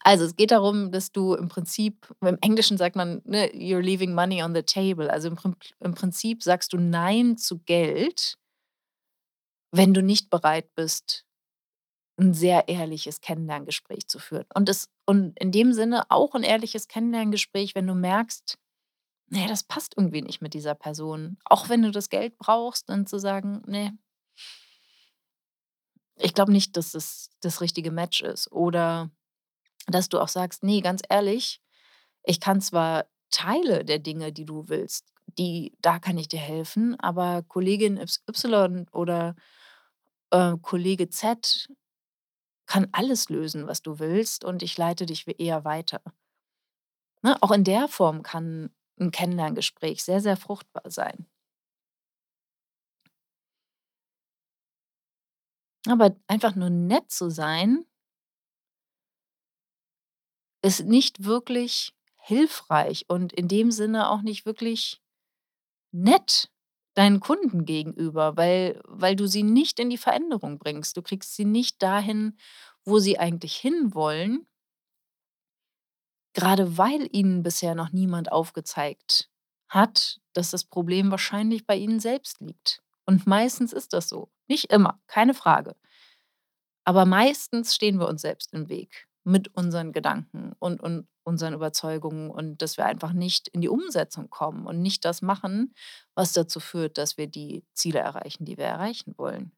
also, 0.02 0.26
es 0.26 0.36
geht 0.36 0.52
darum, 0.52 0.92
dass 0.92 1.12
du 1.12 1.36
im 1.36 1.50
Prinzip 1.50 2.08
im 2.22 2.38
Englischen 2.42 2.78
sagt 2.78 2.96
man, 2.96 3.22
ne: 3.26 3.48
„You're 3.54 3.82
leaving 3.82 4.14
money 4.16 4.44
on 4.44 4.56
the 4.56 4.64
table.“ 4.64 5.10
Also, 5.12 5.30
im 5.30 5.38
im 5.82 5.94
Prinzip 5.96 6.44
sagst 6.44 6.74
du 6.74 6.78
„Nein“ 6.78 7.38
zu 7.38 7.60
Geld 7.60 8.36
wenn 9.74 9.94
du 9.94 10.02
nicht 10.02 10.30
bereit 10.30 10.74
bist, 10.76 11.26
'n 12.20 12.34
sehr 12.34 12.68
ehrliches 12.70 13.22
Kennenlerngespräch 13.22 14.08
zu 14.08 14.20
führen. 14.20 14.46
Und 14.56 14.70
das 14.70 14.90
und 15.10 15.40
in 15.40 15.52
dem 15.52 15.74
Sinne 15.74 16.04
auch 16.12 16.36
'n 16.36 16.44
ehrliches 16.44 16.88
Kennenlerngespräch, 16.90 17.76
wenn 17.76 17.88
du 17.88 17.96
merkst: 17.96 18.58
„Ne, 19.30 19.48
das 19.50 19.64
passt 19.64 19.96
irgendwie 19.98 20.22
nicht 20.24 20.42
mit 20.42 20.54
dieser 20.56 20.76
Person.“ 20.76 21.38
Auch 21.46 21.70
wenn 21.70 21.84
du 21.84 21.92
das 21.92 22.10
Geld 22.10 22.38
brauchst, 22.40 22.90
dann 22.90 23.08
zu 23.08 23.20
sagen: 23.20 23.64
„Ne“ 23.68 23.98
„ich 26.18 26.34
glaube 26.34 26.52
nicht, 26.52 26.78
dass 26.78 26.94
es 26.94 27.30
das 27.42 27.62
richtige 27.62 27.92
Match 27.92 28.22
ist.“ 28.22 28.52
Oder 28.52 29.10
dass 29.88 30.10
du 30.10 30.20
auch 30.20 30.28
sagst: 30.30 30.64
„Ne, 30.64 30.82
ganz 30.82 31.02
ehrlich, 31.10 31.62
ich 32.24 32.40
kann 32.42 32.62
zwar 32.62 33.08
Teile 33.32 33.86
der 33.86 34.00
Dinge, 34.00 34.34
die 34.34 34.46
du 34.46 34.70
willst, 34.70 35.14
die 35.40 35.74
da 35.82 36.00
kann 36.00 36.18
ich 36.18 36.28
dir 36.30 36.40
helfen, 36.40 37.00
aber 37.00 37.44
Kollegin 37.44 37.98
Y 38.00 38.88
oder, 38.94 39.36
äh, 40.32 40.56
Kollege 40.62 41.10
Z 41.10 41.70
kann 42.70 42.88
alles 42.94 43.30
lösen, 43.30 43.68
was 43.68 43.82
du 43.82 44.00
willst 44.00 44.46
und 44.46 44.64
ich 44.64 44.78
leite 44.78 45.06
dich 45.08 45.28
eher 45.40 45.66
weiter.“ 45.66 46.02
Ne, 47.24 47.36
auch 47.42 47.52
in 47.52 47.64
der 47.66 47.88
Form 47.90 48.24
kann 48.24 48.70
'n 49.00 49.12
Kennenlerngespräch 49.12 50.04
sehr, 50.04 50.22
sehr 50.22 50.38
fruchtbar 50.38 50.90
sein. 50.90 51.26
Aber 55.88 56.16
einfach 56.28 56.56
nur 56.56 56.70
nett 56.70 57.10
zu 57.12 57.30
sein 57.30 57.86
ist 60.64 60.86
nicht 60.86 61.24
wirklich 61.24 61.94
hilfreich 62.18 63.06
und 63.08 63.32
in 63.34 63.48
dem 63.48 63.72
Sinne 63.72 64.10
auch 64.10 64.22
nicht 64.22 64.46
wirklich 64.46 65.02
nett 65.92 66.50
deinen 66.96 67.20
Kunden 67.20 67.66
gegenüber, 67.66 68.38
weil 68.38 68.82
weil 68.86 69.16
du 69.16 69.28
sie 69.28 69.44
nicht 69.44 69.80
in 69.80 69.90
die 69.90 69.98
Veränderung 69.98 70.60
bringst. 70.60 70.98
Du 70.98 71.02
kriegst 71.02 71.36
sie 71.36 71.46
nicht 71.46 71.82
dahin, 71.84 72.38
wo 72.86 73.00
sie 73.00 73.20
eigentlich 73.20 73.56
hinwollen 73.56 74.48
Gerade 76.34 76.78
weil 76.78 77.08
ihnen 77.12 77.44
bisher 77.44 77.76
noch 77.76 77.92
niemand 77.92 78.32
aufgezeigt 78.32 79.30
hat, 79.68 80.20
dass 80.34 80.52
das 80.52 80.64
Problem 80.64 81.12
wahrscheinlich 81.12 81.66
bei 81.66 81.76
ihnen 81.76 82.00
selbst 82.00 82.40
liegt. 82.40 82.82
Und 83.06 83.28
meistens 83.28 83.74
ist 83.74 83.94
das 83.94 84.10
so. 84.10 84.30
Nicht 84.48 84.72
immer, 84.72 85.00
keine 85.08 85.34
Frage. 85.34 85.76
Aber 86.84 87.06
meistens 87.06 87.76
stehen 87.76 88.00
wir 88.00 88.08
uns 88.08 88.22
selbst 88.22 88.54
im 88.54 88.70
Weg 88.70 89.09
mit 89.30 89.50
unseren 89.56 89.92
Gedanken 89.94 90.54
und 90.60 90.82
und 90.82 91.08
unseren 91.24 91.54
Überzeugungen 91.54 92.32
und 92.32 92.62
dass 92.62 92.78
wir 92.78 92.86
einfach 92.86 93.14
nicht 93.14 93.48
in 93.50 93.62
die 93.62 93.70
Umsetzung 93.70 94.30
kommen 94.30 94.66
und 94.68 94.82
nicht 94.82 95.06
das 95.06 95.22
machen, 95.22 95.74
was 96.16 96.34
dazu 96.34 96.60
führt, 96.60 96.98
dass 96.98 97.18
wir 97.18 97.28
die 97.28 97.64
Ziele 97.74 98.00
erreichen, 98.00 98.46
die 98.46 98.58
wir 98.58 98.66
erreichen 98.66 99.14
wollen. 99.18 99.52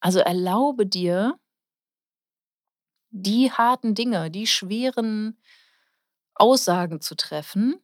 Also, 0.00 0.20
erlaube 0.20 0.86
dir 0.86 1.38
die 3.12 3.50
harten 3.50 3.94
Dinge, 3.94 4.30
die 4.30 4.46
schweren 4.46 5.38
Aussagen 6.36 7.00
zu 7.00 7.16
treffen 7.16 7.80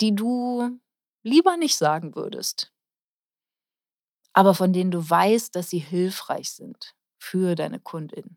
die 0.00 0.14
du 0.14 0.78
lieber 1.22 1.56
nicht 1.56 1.76
sagen 1.76 2.14
würdest 2.14 2.71
aber 4.34 4.54
von 4.54 4.72
denen 4.72 4.90
du 4.90 5.08
weißt, 5.08 5.54
dass 5.56 5.70
sie 5.70 5.78
hilfreich 5.78 6.52
sind 6.52 6.94
für 7.18 7.54
deine 7.54 7.80
Kundin. 7.80 8.36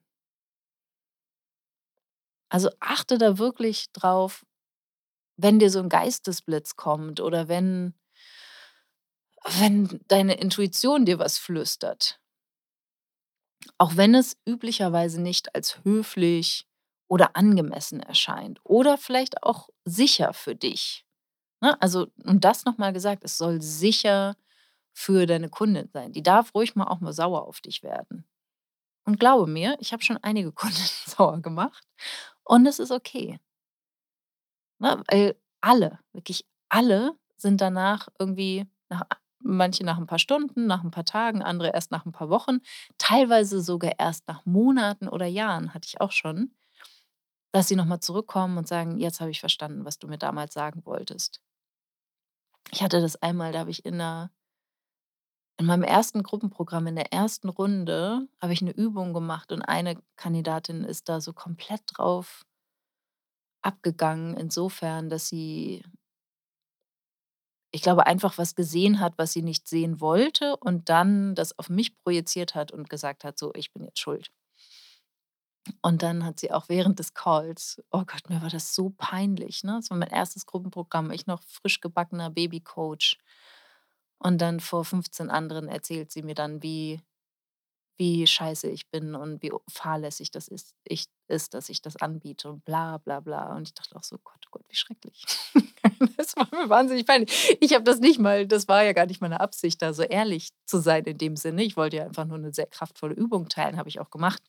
Also, 2.52 2.70
achte 2.80 3.18
da 3.18 3.38
wirklich 3.38 3.92
drauf, 3.92 4.46
wenn 5.38 5.60
dir 5.60 5.70
so 5.72 5.80
'n 5.80 5.90
Geistesblitz 5.90 6.76
kommt 6.76 7.22
oder 7.22 7.48
wenn 7.50 7.94
wenn 9.44 10.00
deine 10.08 10.36
Intuition 10.36 11.06
dir 11.06 11.20
was 11.20 11.38
flüstert. 11.38 12.20
Auch 13.80 13.98
wenn 13.98 14.16
es 14.16 14.38
üblicherweise 14.48 15.22
nicht 15.22 15.54
als 15.54 15.84
höflich 15.84 16.66
oder 17.08 17.36
angemessen 17.36 18.00
erscheint 18.00 18.60
oder 18.64 18.98
vielleicht 18.98 19.44
auch 19.44 19.70
sicher 19.84 20.34
für 20.34 20.56
dich, 20.56 21.06
ne? 21.62 21.82
Also 21.82 22.08
und 22.26 22.46
das 22.46 22.66
noch 22.66 22.78
mal 22.78 22.94
gesagt, 22.94 23.24
es 23.26 23.38
soll 23.38 23.62
sicher 23.62 24.36
für 24.96 25.28
deine 25.28 25.50
Kundin 25.50 25.90
sein. 25.94 26.14
Die 26.14 26.24
darf 26.24 26.56
ruhig 26.56 26.76
mal 26.78 26.86
auch 26.88 27.02
mal 27.02 27.14
sauer 27.14 27.44
auf 27.48 27.62
dich 27.62 27.84
werden. 27.84 28.26
Und 29.06 29.20
glaube 29.20 29.48
mir, 29.52 29.78
ich 29.82 29.94
habe 29.94 30.04
schon 30.04 30.18
einige 30.24 30.52
Kundinnen 30.54 30.88
sauer 31.08 31.42
gemacht 31.42 31.86
und 32.46 32.66
es 32.68 32.80
ist 32.80 32.92
okay. 32.92 33.40
Ne, 34.82 35.02
weil 35.10 35.36
alle, 35.62 36.00
wirklich 36.14 36.46
alle 36.70 37.14
sind 37.38 37.62
danach 37.62 38.08
irgendwie 38.20 38.66
nach 38.90 39.04
manche 39.40 39.84
nach 39.86 39.98
'n 39.98 40.08
paar 40.08 40.20
Stunden, 40.20 40.66
nach 40.68 40.84
'n 40.84 40.92
paar 40.92 41.06
Tagen, 41.06 41.42
andere 41.44 41.70
erst 41.74 41.92
nach 41.92 42.06
'n 42.06 42.12
paar 42.12 42.30
Wochen, 42.30 42.60
teilweise 42.98 43.62
sogar 43.62 43.94
erst 44.00 44.28
nach 44.28 44.46
Monaten 44.46 45.08
oder 45.08 45.26
Jahren, 45.28 45.74
hatte 45.74 45.88
ich 45.88 46.02
auch 46.02 46.12
schon, 46.12 46.52
dass 47.54 47.68
sie 47.68 47.76
noch 47.76 47.86
mal 47.86 48.02
zurückkommen 48.02 48.58
und 48.58 48.68
sagen: 48.68 48.98
„Jetzt 49.00 49.22
habe 49.22 49.32
ich 49.32 49.40
verstanden, 49.40 49.86
was 49.86 50.00
du 50.00 50.08
mir 50.08 50.18
damals 50.20 50.54
sagen 50.54 50.86
wolltest.“ 50.86 51.40
Ich 52.72 52.82
hatte 52.84 53.02
das 53.02 53.16
einmal, 53.22 53.52
da 53.52 53.60
habe 53.60 53.72
ich 53.72 53.86
in 53.86 53.98
'ner 53.98 54.30
in 55.60 55.66
meinem 55.68 55.84
1. 55.84 56.24
Gruppenprogramm 56.24 56.88
in 56.88 56.96
der 56.96 57.12
1. 57.14 57.50
Runde 57.50 58.28
habe 58.42 58.54
ich 58.54 58.62
'ne 58.62 58.72
Übung 58.72 59.14
gemacht 59.14 59.52
und 59.54 59.62
eine 59.62 59.98
Kandidatin 60.18 60.84
ist 60.84 61.08
da 61.10 61.22
so 61.22 61.34
komplett 61.34 61.82
drauf 61.88 62.44
abgegangen, 63.64 64.36
insofern, 64.38 65.10
dass 65.10 65.28
sie 65.28 65.82
ich 67.74 67.82
glaube, 67.82 68.06
einfach 68.08 68.38
was 68.38 68.56
gesehen 68.56 69.00
hat, 69.00 69.14
was 69.18 69.34
sie 69.34 69.42
nicht 69.42 69.68
sehen 69.68 70.00
wollte 70.00 70.56
und 70.58 70.90
dann 70.90 71.36
das 71.36 71.58
auf 71.60 71.70
mich 71.70 71.98
projiziert 71.98 72.56
hat 72.56 72.72
und 72.72 72.90
gesagt 72.90 73.24
hat: 73.24 73.38
„So, 73.38 73.52
ich 73.56 73.74
bin 73.74 73.84
jetzt 73.84 74.00
schuld.“ 74.00 74.30
Und 75.84 76.02
dann 76.04 76.26
hat 76.26 76.40
sie 76.40 76.52
auch 76.52 76.70
während 76.70 77.00
des 77.00 77.14
Calls 77.14 77.82
oh 77.92 78.04
Gott, 78.06 78.30
mir 78.30 78.42
war 78.42 78.50
das 78.50 78.74
so 78.76 78.90
peinlich, 78.98 79.64
ne? 79.64 79.74
Das 79.80 79.90
war 79.90 79.98
mein 79.98 80.10
1. 80.10 80.46
Gruppenprogramm, 80.46 81.12
ich 81.12 81.28
noch 81.28 81.44
frisch 81.44 81.82
gebackener 81.82 82.30
Babycoach. 82.30 83.18
Und 84.22 84.40
dann 84.42 84.60
vor 84.60 84.86
15 84.86 85.30
anderen 85.30 85.68
erzählt 85.68 86.12
sie 86.12 86.22
mir 86.24 86.36
dann, 86.36 86.64
wie 86.64 87.02
wie 88.00 88.28
scheiße 88.28 88.70
ich 88.70 88.90
bin 88.92 89.16
und 89.16 89.42
wie 89.44 89.52
fahrlässig 89.72 90.32
das 90.32 90.50
ist 90.50 90.74
ich 90.86 91.06
ist, 91.30 91.54
dass 91.54 91.70
ich 91.70 91.82
das 91.82 91.96
anbiete 91.98 92.50
und 92.50 92.66
bla 92.66 92.98
bla 93.00 93.20
bla. 93.22 93.56
Und 93.56 93.70
ich 93.70 93.74
dachte 93.76 93.96
auch 93.96 94.04
so: 94.04 94.18
„Gott, 94.24 94.36
oh 94.48 94.50
Gott, 94.52 94.64
wie 94.70 94.76
schrecklich.“ 94.76 95.26
Das 96.18 96.36
war 96.38 96.48
mir 96.54 96.70
wahnsinnig 96.70 97.06
peinlich. 97.08 97.58
Ich 97.62 97.74
habe 97.74 97.84
das 97.86 98.00
nicht 98.00 98.20
mal 98.20 98.48
das 98.48 98.68
war 98.68 98.84
ja 98.84 98.94
gar 98.94 99.06
nicht 99.08 99.22
meine 99.22 99.40
Absicht, 99.42 99.82
da 99.82 99.94
so 99.94 100.04
ehrlich 100.04 100.50
zu 100.66 100.80
sein 100.80 101.06
in 101.06 101.18
dem 101.20 101.36
Sinne. 101.38 101.64
Ich 101.64 101.78
wollte 101.78 101.98
ja 101.98 102.06
einfach 102.06 102.26
nur 102.26 102.38
'ne 102.40 102.54
sehr 102.54 102.68
kraftvolle 102.68 103.16
Übung 103.16 103.50
teilen, 103.50 103.78
habe 103.78 103.90
ich 103.90 104.00
auch 104.02 104.10
gemacht. 104.12 104.44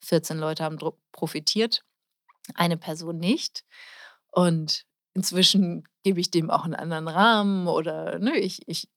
14 0.00 0.38
Leute 0.38 0.64
haben 0.64 0.78
profitiert, 1.12 1.84
eine 2.56 2.76
Person 2.78 3.18
nicht. 3.18 3.64
Und 4.32 4.84
inzwischen 5.14 5.84
gebe 6.04 6.20
ich 6.20 6.30
dem 6.32 6.50
auch 6.50 6.66
'n 6.66 6.74
anderen 6.76 7.08
Rahmen 7.08 7.68
oder, 7.68 8.18
ne, 8.20 8.38
ich 8.38 8.62
ich 8.68 8.88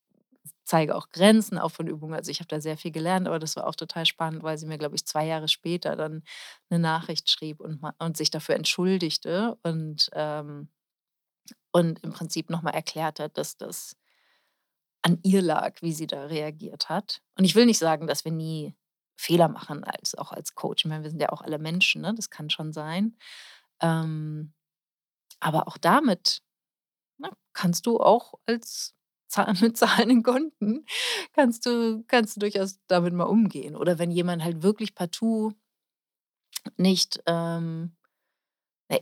zeige 0.68 0.96
auch 0.96 1.10
Grenzen 1.12 1.58
auch 1.60 1.72
von 1.72 1.88
Übungen. 1.88 2.16
Also, 2.16 2.32
ich 2.32 2.40
habe 2.40 2.48
da 2.50 2.62
sehr 2.62 2.78
viel 2.78 2.92
gelernt, 2.92 3.28
aber 3.28 3.40
das 3.40 3.56
war 3.56 3.68
auch 3.68 3.76
total 3.76 4.06
spannend, 4.06 4.44
weil 4.44 4.58
sie 4.58 4.68
mir, 4.68 4.78
glaube 4.78 4.96
ich, 4.96 5.06
2 5.06 5.26
Jahre 5.28 5.48
später 5.48 5.96
dann 5.96 6.24
'ne 6.70 6.80
Nachricht 6.80 7.30
schrieb 7.30 7.60
und 7.62 7.82
und 8.00 8.18
sich 8.18 8.32
dafür 8.32 8.56
entschuldigte 8.56 9.58
und, 9.64 10.10
ähm 10.14 10.70
und 11.74 12.00
im 12.04 12.12
Prinzip 12.14 12.50
noch 12.50 12.62
mal 12.62 12.72
erklärt 12.72 13.20
hat, 13.20 13.38
dass 13.38 13.58
das 13.58 13.96
an 15.04 15.20
ihr 15.24 15.42
lag, 15.42 15.82
wie 15.82 15.94
sie 15.94 16.08
da 16.08 16.26
reagiert 16.26 16.90
hat. 16.90 17.22
Und 17.38 17.46
ich 17.46 17.56
will 17.56 17.66
nicht 17.66 17.78
sagen, 17.78 18.08
dass 18.08 18.26
wir 18.26 18.32
nie 18.32 18.76
Fehler 19.16 19.48
machen 19.48 19.84
als 19.84 20.16
auch 20.16 20.32
als 20.32 20.56
Coach. 20.56 20.86
Ich 20.86 20.90
meine, 20.90 21.04
wir 21.04 21.10
sind 21.12 21.22
ja 21.22 21.30
auch 21.30 21.42
alle 21.42 21.60
Menschen, 21.60 22.02
ne? 22.02 22.14
Das 22.16 22.30
kann 22.30 22.50
schon 22.50 22.74
sein. 22.74 23.18
Ähm, 23.82 24.54
aber 25.42 25.68
auch 25.70 25.78
damit, 25.80 26.42
ne, 27.20 27.32
kannst 27.54 27.88
du 27.88 28.00
auch 28.02 28.36
als 28.48 28.96
mit 29.62 29.78
zahlenden 29.78 30.24
Kunden 30.24 30.86
kannst 31.34 31.66
du 31.66 32.04
kannst 32.08 32.36
du 32.36 32.40
durchaus 32.42 32.80
damit 32.88 33.14
mal 33.14 33.26
umgehen. 33.26 33.76
Oder 33.76 34.00
wenn 34.00 34.12
jemand 34.12 34.44
halt 34.44 34.64
wirklich 34.64 34.96
partout 34.96 35.54
nicht, 36.80 37.20
ähm 37.26 37.92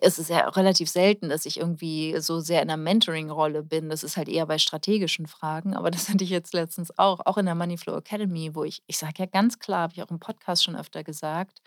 es 0.03 0.17
ist 0.19 0.29
ja 0.31 0.47
relativ 0.49 0.89
selten, 0.89 1.29
dass 1.29 1.45
ich 1.45 1.59
irgendwie 1.59 2.15
so 2.19 2.39
sehr 2.39 2.61
in 2.61 2.67
'ner 2.69 2.77
Mentoring-Rolle 2.77 3.63
bin. 3.63 3.89
Das 3.89 4.03
ist 4.03 4.17
halt 4.17 4.27
eher 4.29 4.47
bei 4.47 4.57
strategischen 4.57 5.27
Fragen, 5.27 5.75
aber 5.75 5.91
das 5.91 6.09
hatte 6.09 6.23
ich 6.23 6.31
jetzt 6.31 6.53
letztens 6.53 6.97
auch, 6.97 7.19
auch 7.25 7.37
in 7.37 7.45
der 7.45 7.55
Money 7.55 7.77
Flow 7.77 7.97
Academy, 7.97 8.55
wo 8.55 8.63
ich 8.63 8.81
ich 8.87 8.97
sage 8.97 9.13
ja 9.19 9.25
ganz 9.27 9.59
klar, 9.59 9.81
habe 9.83 9.93
ich 9.95 10.01
auch 10.03 10.09
im 10.11 10.19
Podcast 10.19 10.63
schon 10.63 10.75
öfter 10.75 11.03
gesagt: 11.03 11.61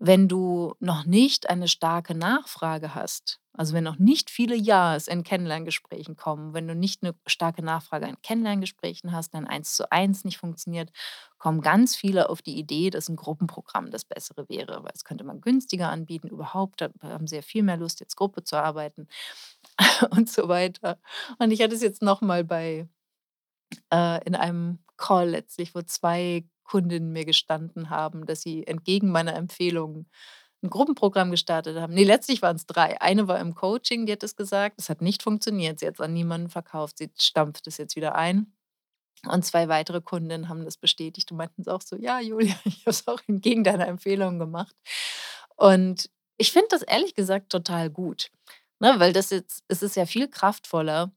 „Wenn 0.00 0.26
du 0.28 0.74
noch 0.80 1.04
nicht 1.06 1.48
eine 1.48 1.68
starke 1.68 2.14
Nachfrage 2.16 2.94
hast, 2.94 3.38
also, 3.56 3.72
wenn 3.74 3.84
noch 3.84 4.00
nicht 4.00 4.30
viele 4.30 4.56
Ja's 4.56 5.06
in 5.06 5.22
Kennenlerngesprächen 5.22 6.16
kommen, 6.16 6.54
wenn 6.54 6.66
du 6.66 6.74
nicht 6.74 7.04
'ne 7.04 7.14
starke 7.24 7.62
Nachfrage 7.62 8.06
in 8.08 8.20
Kennenlerngesprächen 8.20 9.12
hast, 9.12 9.32
dein 9.32 9.46
Eins-zu-eins 9.46 10.24
nicht 10.24 10.38
funktioniert, 10.38 10.90
kommen 11.38 11.60
ganz 11.60 11.94
viele 11.94 12.28
auf 12.30 12.42
die 12.42 12.58
Idee, 12.58 12.90
dass 12.90 13.08
'n 13.08 13.14
Gruppenprogramm 13.14 13.92
das 13.92 14.04
Bessere 14.04 14.48
wäre, 14.48 14.82
weil 14.82 14.90
das 14.92 15.04
könnte 15.04 15.22
man 15.22 15.40
günstiger 15.40 15.88
anbieten, 15.90 16.26
überhaupt, 16.28 16.82
haben 17.00 17.28
sie 17.28 17.36
ja 17.36 17.42
viel 17.42 17.62
mehr 17.62 17.76
Lust, 17.76 18.00
jetzt 18.00 18.16
Gruppe 18.16 18.42
zu 18.42 18.56
arbeiten 18.56 19.06
und 20.10 20.28
so 20.30 20.48
weiter. 20.48 20.98
Und 21.38 21.52
ich 21.52 21.62
hatte 21.62 21.74
es 21.76 21.82
jetzt 21.82 22.02
noch 22.02 22.20
mal 22.22 22.44
bei 22.44 22.88
äh, 23.92 24.24
in 24.26 24.34
einem 24.34 24.78
Call 24.96 25.30
letztlich, 25.30 25.74
wo 25.74 25.82
2 25.82 26.44
Kundinnen 26.64 27.12
mir 27.12 27.24
gestanden 27.26 27.90
haben, 27.90 28.26
dass 28.26 28.42
sie 28.42 28.66
entgegen 28.66 29.10
meiner 29.12 29.34
Empfehlung 29.36 30.06
'n 30.62 30.70
Gruppenprogramm 30.70 31.30
gestartet 31.32 31.78
haben. 31.78 31.94
Ne, 31.94 32.04
letztlich 32.04 32.42
waren's 32.42 32.66
3. 32.66 33.00
Eine 33.02 33.28
war 33.28 33.40
im 33.40 33.54
Coaching, 33.54 34.06
die 34.06 34.12
hat 34.12 34.22
das 34.24 34.36
gesagt. 34.36 34.78
Das 34.78 34.88
hat 34.90 35.02
nicht 35.02 35.22
funktioniert. 35.22 35.80
Sie 35.80 35.86
hat's 35.88 36.00
an 36.00 36.12
niemanden 36.14 36.50
verkauft. 36.50 36.98
Sie 36.98 37.10
stampft 37.18 37.66
es 37.68 37.78
jetzt 37.78 37.96
wieder 37.96 38.14
ein. 38.16 38.54
Und 39.28 39.44
2 39.44 39.68
weitere 39.68 40.00
Kundinnen 40.02 40.48
haben 40.50 40.64
das 40.66 40.76
bestätigt 40.78 41.30
und 41.32 41.38
meinten 41.38 41.62
es 41.62 41.68
auch 41.68 41.82
so: 41.82 41.96
„Ja, 41.96 42.20
Julia, 42.20 42.54
ich 42.66 42.80
habe 42.82 42.90
es 42.90 43.08
auch 43.08 43.20
entgegen 43.28 43.64
deiner 43.64 43.88
Empfehlung 43.88 44.38
gemacht.“ 44.38 44.76
Und 45.56 46.10
ich 46.38 46.52
finde 46.52 46.68
das 46.70 46.82
ehrlich 46.82 47.14
gesagt 47.14 47.50
total 47.52 47.90
gut, 47.90 48.30
ne, 48.80 48.94
weil 48.98 49.12
das 49.14 49.30
jetzt 49.30 49.64
es 49.68 49.82
ist 49.82 49.96
ja 49.96 50.06
viel 50.06 50.28
kraftvoller, 50.28 51.12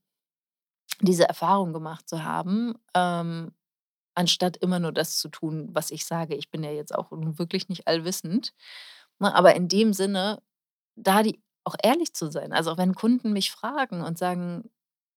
diese 1.01 1.27
Erfahrung 1.29 1.73
gemacht 1.73 2.10
zu 2.10 2.23
haben, 2.23 2.73
ähm, 2.95 3.51
anstatt 4.17 4.58
immer 4.58 4.80
nur 4.80 4.93
das 4.93 5.17
zu 5.19 5.30
tun, 5.30 5.69
was 5.73 5.91
ich 5.91 6.06
sage. 6.06 6.36
Ich 6.36 6.51
bin 6.51 6.63
ja 6.63 6.71
jetzt 6.71 6.95
auch 6.95 7.10
wirklich 7.12 7.69
nicht 7.69 7.88
allwissend, 7.88 8.53
ne? 9.19 9.34
Aber 9.36 9.56
in 9.56 9.67
dem 9.69 9.93
Sinne, 9.93 10.41
da 10.97 11.23
die 11.23 11.41
auch 11.65 11.75
ehrlich 11.84 12.13
zu 12.15 12.32
sein. 12.32 12.53
Also, 12.53 12.77
wenn 12.77 12.95
Kunden 12.95 13.34
mich 13.34 13.51
fragen 13.51 14.01
und 14.03 14.17
sagen: 14.19 14.69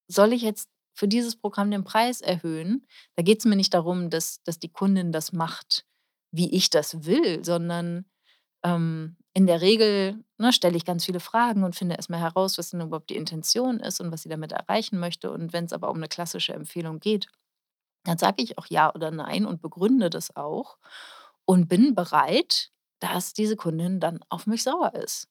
„Soll 0.08 0.32
ich 0.34 0.42
jetzt 0.42 0.70
für 0.94 1.08
dieses 1.08 1.36
Programm 1.36 1.70
den 1.72 1.84
Preis 1.84 2.20
erhöhen?“ 2.22 2.86
Da 3.16 3.22
geht's 3.24 3.44
mir 3.46 3.56
nicht 3.56 3.74
darum, 3.74 4.10
dass 4.10 4.42
dass 4.44 4.58
die 4.60 4.70
Kundin 4.72 5.12
das 5.12 5.32
macht, 5.32 5.86
wie 6.32 6.50
ich 6.54 6.70
das 6.70 7.04
will, 7.06 7.44
sondern, 7.44 8.06
ähm, 8.64 9.16
in 9.34 9.46
der 9.46 9.60
Regel, 9.62 10.24
ne, 10.38 10.52
stelle 10.52 10.76
ich 10.78 10.84
ganz 10.86 11.04
viele 11.06 11.20
Fragen 11.20 11.64
und 11.64 11.76
finde 11.76 11.96
erst 11.96 12.10
mal 12.10 12.20
heraus, 12.20 12.58
was 12.58 12.70
denn 12.70 12.80
überhaupt 12.82 13.10
die 13.10 13.16
Intention 13.16 13.80
ist 13.80 14.00
und 14.00 14.12
was 14.12 14.22
sie 14.22 14.28
damit 14.30 14.52
erreichen 14.52 14.98
möchte. 15.00 15.30
Und 15.32 15.52
wenn's 15.54 15.72
aber 15.74 15.90
um 15.90 16.00
'ne 16.00 16.08
klassische 16.08 16.54
Empfehlung 16.54 17.00
geht, 17.00 17.28
dann 18.04 18.18
sage 18.18 18.42
ich 18.42 18.58
auch 18.58 18.66
ja 18.68 18.94
oder 18.94 19.10
nein 19.10 19.46
und 19.46 19.62
begründe 19.62 20.10
das 20.10 20.36
auch 20.36 20.78
und 21.46 21.68
bin 21.68 21.94
bereit, 21.94 22.70
dass 23.00 23.32
diese 23.34 23.56
Kundin 23.56 24.00
dann 24.00 24.20
auf 24.30 24.46
mich 24.46 24.62
sauer 24.64 24.94
ist. 24.94 25.28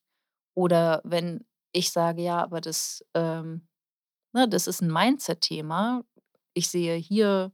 Oder 0.56 1.02
wenn 1.06 1.46
ich 1.74 1.92
sage: 1.92 2.24
„Ja, 2.24 2.42
aber 2.44 2.62
das, 2.62 3.06
ähm 3.16 3.68
ne, 4.34 4.48
das 4.50 4.68
ist 4.68 4.82
'n 4.84 4.92
Mindset-Thema. 4.94 6.04
Ich 6.56 6.70
sehe 6.70 6.96
hier 6.98 7.52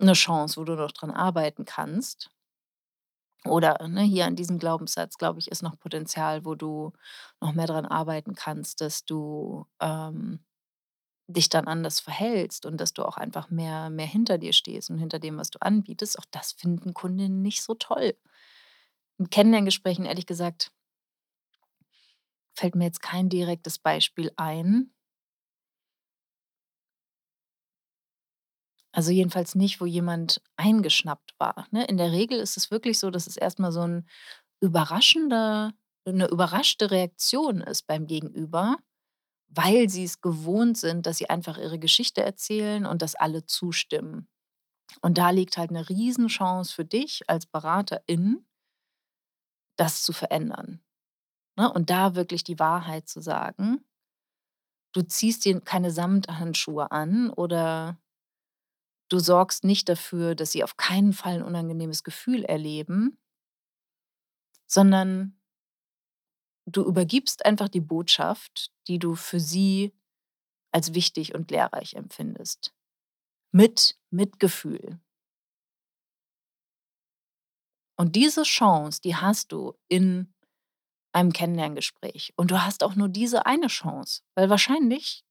'ne 0.00 0.14
Chance, 0.14 0.56
wo 0.58 0.64
du 0.64 0.76
noch 0.76 0.92
dran 0.92 1.10
arbeiten 1.10 1.66
kannst.“ 1.66 2.30
Oder, 3.46 3.88
ne, 3.88 4.02
hier 4.02 4.26
an 4.26 4.36
diesem 4.36 4.58
Glaubenssatz, 4.58 5.16
glaube 5.16 5.38
ich, 5.38 5.48
ist 5.50 5.62
noch 5.62 5.78
Potenzial, 5.78 6.44
wo 6.44 6.54
du 6.54 6.92
noch 7.40 7.52
mehr 7.54 7.66
dran 7.66 7.86
arbeiten 7.86 8.34
kannst, 8.34 8.80
dass 8.82 9.04
du, 9.06 9.64
ähm, 9.80 10.40
dich 11.32 11.48
dann 11.48 11.66
anders 11.66 12.00
verhältst 12.00 12.66
und 12.66 12.78
dass 12.80 12.92
du 12.94 13.04
auch 13.04 13.16
einfach 13.18 13.50
mehr 13.50 13.90
mehr 13.90 14.06
hinter 14.06 14.38
dir 14.38 14.52
stehst 14.52 14.90
und 14.90 14.98
hinter 14.98 15.18
dem, 15.18 15.38
was 15.38 15.50
du 15.50 15.58
anbietest. 15.62 16.18
Auch 16.18 16.26
das 16.30 16.52
finden 16.52 16.94
Kundinnen 16.94 17.42
nicht 17.42 17.62
so 17.62 17.74
toll. 17.74 18.14
In 19.20 19.28
Kennenlerngesprächen, 19.28 20.06
ehrlich 20.06 20.24
gesagt 20.26 20.70
fällt 22.56 22.74
mir 22.74 22.84
jetzt 22.84 23.02
kein 23.02 23.28
direktes 23.28 23.78
Beispiel 23.78 24.32
ein. 24.36 24.90
Also, 28.94 29.12
jedenfalls 29.12 29.54
nicht, 29.54 29.80
wo 29.80 29.86
jemand 29.86 30.42
eingeschnappt 30.56 31.34
war, 31.38 31.66
ne? 31.70 31.84
In 31.86 31.96
der 31.96 32.10
Regel 32.10 32.38
ist 32.40 32.56
es 32.56 32.70
wirklich 32.72 32.98
so, 32.98 33.10
dass 33.10 33.26
es 33.28 33.36
erst 33.36 33.58
mal 33.60 33.70
so 33.72 33.82
'n 33.82 34.06
überraschender 34.60 35.72
'ne 36.06 36.26
überraschte 36.28 36.90
Reaktion 36.90 37.60
ist 37.62 37.86
beim 37.86 38.06
Gegenüber, 38.06 38.76
weil 39.50 39.88
sie's 39.90 40.20
gewohnt 40.20 40.78
sind, 40.78 41.06
dass 41.06 41.18
sie 41.18 41.30
einfach 41.30 41.58
ihre 41.58 41.78
Geschichte 41.80 42.22
erzählen 42.22 42.86
und 42.86 43.02
dass 43.02 43.16
alle 43.16 43.46
zustimmen. 43.46 44.28
Und 45.02 45.18
da 45.18 45.30
liegt 45.30 45.58
halt 45.58 45.70
'ne 45.72 45.88
Riesenchance 45.88 46.74
für 46.74 46.84
dich 46.86 47.22
als 47.28 47.46
Beraterin 47.46 48.44
das 49.78 50.02
zu 50.02 50.12
verändern, 50.12 50.80
ne? 51.56 51.72
Und 51.72 51.90
da 51.90 52.14
wirklich 52.16 52.44
die 52.44 52.58
Wahrheit 52.58 53.08
zu 53.08 53.20
sagen. 53.20 53.84
Du 54.94 55.02
ziehst 55.02 55.44
dir 55.44 55.60
keine 55.60 55.92
Samthandschuhe 55.92 56.90
an 56.90 57.30
oder 57.30 57.96
du 59.12 59.18
sorgst 59.18 59.64
nicht 59.64 59.88
dafür, 59.88 60.36
dass 60.36 60.52
sie 60.52 60.62
auf 60.62 60.76
keinen 60.76 61.12
Fall 61.12 61.34
'n 61.38 61.42
unangenehmes 61.42 62.04
Gefühl 62.04 62.44
erleben 62.44 63.16
sondern 64.72 65.32
du 66.66 66.84
übergibst 66.84 67.44
einfach 67.44 67.68
die 67.68 67.80
Botschaft, 67.80 68.72
die 68.88 68.98
du 68.98 69.14
für 69.14 69.40
sie 69.40 69.92
als 70.72 70.94
wichtig 70.94 71.34
und 71.34 71.50
lehrreich 71.50 71.94
empfindest. 71.94 72.72
Mit 73.52 73.98
Mitgefühl. 74.10 75.00
Und 77.96 78.16
diese 78.16 78.44
Chance, 78.44 79.00
die 79.02 79.16
hast 79.16 79.52
du 79.52 79.74
in 79.88 80.32
einem 81.12 81.32
Kennenlerngespräch. 81.32 82.32
Und 82.36 82.50
du 82.50 82.64
hast 82.64 82.84
auch 82.84 82.94
nur 82.94 83.08
diese 83.08 83.46
eine 83.46 83.66
Chance, 83.66 84.22
weil 84.34 84.48
wahrscheinlich, 84.48 85.24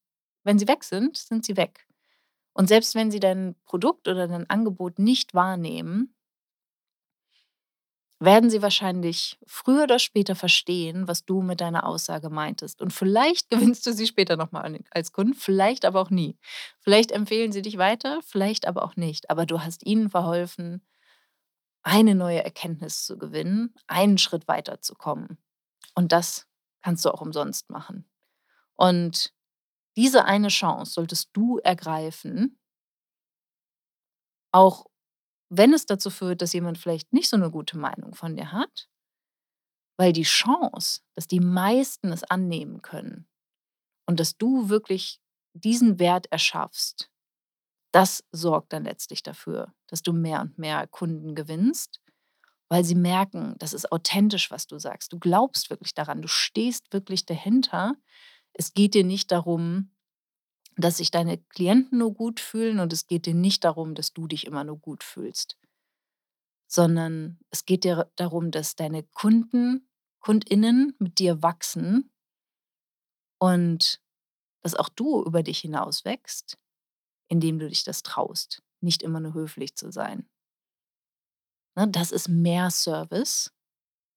wenn 0.44 0.60
sie 0.60 0.68
weg 0.68 0.84
sind, 0.84 1.18
sind 1.18 1.46
sie 1.46 1.58
weg. 1.58 1.88
Und 2.54 2.68
selbst 2.68 2.96
wenn 2.96 3.12
sie 3.12 3.20
dein 3.20 3.56
Produkt 3.66 4.08
oder 4.08 4.28
dein 4.28 4.50
Angebot 4.50 5.00
nicht 5.00 5.34
wahrnehmen 5.34 6.14
werden 8.20 8.50
sie 8.50 8.62
wahrscheinlich 8.62 9.40
früher 9.48 9.84
oder 9.84 10.00
später 10.00 10.36
verstehen, 10.36 11.08
was 11.08 11.26
du 11.26 11.42
mit 11.42 11.62
deiner 11.62 11.86
Aussage 11.86 12.30
meintest. 12.30 12.82
Und 12.82 12.92
vielleicht 12.92 13.50
gewinnst 13.50 13.86
du 13.86 13.94
sie 13.94 14.08
später 14.08 14.38
noch 14.38 14.52
mal 14.52 14.62
an 14.62 14.74
den 14.74 14.86
als 14.92 15.12
Kunden, 15.14 15.34
vielleicht 15.34 15.86
aber 15.86 16.02
auch 16.02 16.10
nie. 16.10 16.38
Vielleicht 16.80 17.12
empfehlen 17.12 17.52
sie 17.52 17.62
dich 17.62 17.78
weiter, 17.78 18.20
vielleicht 18.24 18.68
aber 18.68 18.84
auch 18.84 18.96
nicht. 18.96 19.30
Aber 19.30 19.46
du 19.46 19.62
hast 19.62 19.86
ihnen 19.86 20.10
verholfen, 20.10 20.86
eine 21.84 22.16
neue 22.16 22.44
Erkenntnis 22.44 23.06
zu 23.06 23.18
gewinnen, 23.18 23.74
einen 23.88 24.18
Schritt 24.18 24.48
weiterzukommen. 24.48 25.38
Und 25.96 26.12
das 26.12 26.46
kannst 26.82 27.06
du 27.06 27.12
auch 27.12 27.22
umsonst 27.22 27.70
machen. 27.70 28.06
Und 28.76 29.34
diese 29.98 30.26
eine 30.26 30.50
Chance 30.50 30.94
solltest 30.94 31.30
du 31.34 31.60
ergreifen 31.60 32.58
auch 34.52 34.86
wenn 35.50 35.74
es 35.74 35.86
dazu 35.86 36.10
führt, 36.12 36.42
dass 36.42 36.54
jemand 36.54 36.78
vielleicht 36.78 37.14
nicht 37.14 37.30
so 37.30 37.38
'ne 37.38 37.52
gute 37.52 37.78
Meinung 37.78 38.16
von 38.16 38.36
dir 38.36 38.52
hat 38.52 38.86
weil 40.00 40.14
die 40.14 40.24
Chance, 40.24 41.02
dass 41.16 41.28
die 41.28 41.42
meisten 41.42 42.14
es 42.14 42.24
annehmen 42.24 42.82
können 42.82 43.28
und 44.08 44.20
dass 44.20 44.38
du 44.38 44.70
wirklich 44.70 45.20
diesen 45.54 46.00
Wert 46.00 46.28
erschaffst, 46.32 47.10
das 47.94 48.24
sorgt 48.32 48.74
dann 48.74 48.86
letztlich 48.86 49.24
dafür, 49.24 49.74
dass 49.88 50.04
du 50.04 50.14
mehr 50.14 50.42
und 50.42 50.58
mehr 50.60 50.88
Kunden 50.88 51.36
gewinnst, 51.36 52.02
weil 52.70 52.84
sie 52.86 52.96
merken, 52.96 53.56
das 53.60 53.74
ist 53.74 53.92
authentisch, 53.92 54.52
was 54.52 54.68
du 54.68 54.80
sagst. 54.80 55.14
Du 55.14 55.20
glaubst 55.20 55.70
wirklich 55.72 55.94
daran, 55.96 56.22
du 56.22 56.28
stehst 56.30 56.94
wirklich 56.94 57.26
dahinter. 57.26 57.96
Es 58.54 58.74
geht 58.74 58.96
dir 58.96 59.06
nicht 59.06 59.32
darum, 59.32 59.92
dass 60.82 60.98
sich 60.98 61.12
deine 61.12 61.38
Klienten 61.38 62.00
nur 62.00 62.14
gut 62.14 62.40
fühlen 62.40 62.80
und 62.80 62.94
es 62.94 63.08
geht 63.08 63.26
dir 63.26 63.34
nicht 63.34 63.64
darum, 63.64 63.96
dass 63.96 64.14
du 64.14 64.28
dich 64.28 64.46
immer 64.48 64.64
nur 64.64 64.78
gut 64.78 65.04
fühlst. 65.04 65.58
Sondern 66.68 67.40
es 67.50 67.66
geht 67.66 67.84
dir 67.84 68.12
darum, 68.16 68.52
dass 68.52 68.76
deine 68.76 69.04
Kunden 69.04 69.90
KundInnen 70.20 70.96
mit 71.00 71.20
dir 71.20 71.42
wachsen 71.42 72.12
und 73.40 74.02
dass 74.62 74.76
auch 74.76 74.90
du 74.90 75.24
über 75.24 75.44
dich 75.44 75.60
hinaus 75.60 76.06
wächst, 76.06 76.58
indem 77.28 77.60
du 77.60 77.70
dich 77.70 77.84
das 77.84 78.04
traust, 78.04 78.62
nicht 78.82 79.02
immer 79.02 79.20
nur 79.20 79.34
höflich 79.34 79.76
zu 79.76 79.92
sein. 79.92 80.30
Ne, 81.76 81.88
das 81.88 82.12
ist 82.12 82.28
mehr 82.28 82.70
Service, 82.72 83.52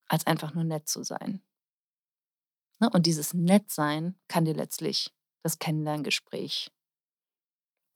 als 0.06 0.26
einfach 0.26 0.54
nur 0.54 0.64
nett 0.64 0.88
zu 0.88 1.04
sein. 1.04 1.42
Ne, 2.80 2.90
und 2.90 3.06
dieses 3.06 3.34
Nettsein 3.34 4.18
kann 4.28 4.44
dir 4.44 4.54
letztlich 4.54 5.14
das 5.42 5.58
Kennenlerngespräch 5.58 6.70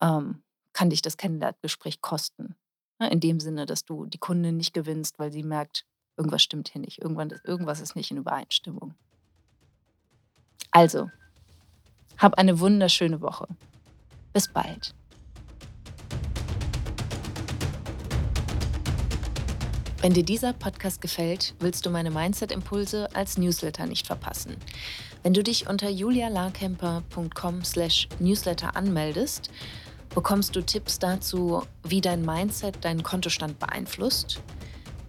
ähm, 0.01 0.43
kann 0.73 0.89
dich 0.89 1.01
das 1.01 1.17
Kennenlerngespräch 1.17 2.01
kosten, 2.01 2.55
ne? 2.99 3.09
In 3.09 3.19
dem 3.19 3.39
Sinne, 3.39 3.65
dass 3.65 3.85
du 3.85 4.05
die 4.05 4.19
Kundin 4.19 4.57
nicht 4.57 4.73
gewinnst, 4.73 5.17
weil 5.17 5.31
sie 5.31 5.43
merkt, 5.43 5.85
irgendwas 6.17 6.43
stimmt 6.43 6.69
hier 6.69 6.81
nicht. 6.81 6.99
Irgendwas 6.99 7.79
ist 7.79 7.95
nicht 7.95 8.11
in 8.11 8.17
Übereinstimmung. 8.17 8.93
Also, 10.71 11.09
hab 12.17 12.37
eine 12.37 12.59
wunderschöne 12.59 13.21
Woche. 13.21 13.47
Bis 14.33 14.51
bald. 14.51 14.93
Wenn 20.01 20.13
dir 20.13 20.23
dieser 20.23 20.53
Podcast 20.53 21.01
gefällt, 21.01 21.55
willst 21.59 21.85
du 21.85 21.89
meine 21.89 22.11
Mindset-Impulse 22.11 23.15
als 23.15 23.37
Newsletter 23.37 23.87
nicht 23.87 24.05
verpassen. 24.05 24.55
Wenn 25.23 25.33
du 25.33 25.41
dich 25.43 25.67
unter 25.67 25.89
julialarkemper.com/newsletter 25.89 28.75
anmeldest, 28.75 29.49
bekommst 30.13 30.55
du 30.55 30.61
Tipps 30.61 30.99
dazu, 30.99 31.63
wie 31.83 32.01
dein 32.01 32.23
Mindset 32.25 32.85
deinen 32.85 33.01
Kontostand 33.03 33.59
beeinflusst, 33.59 34.41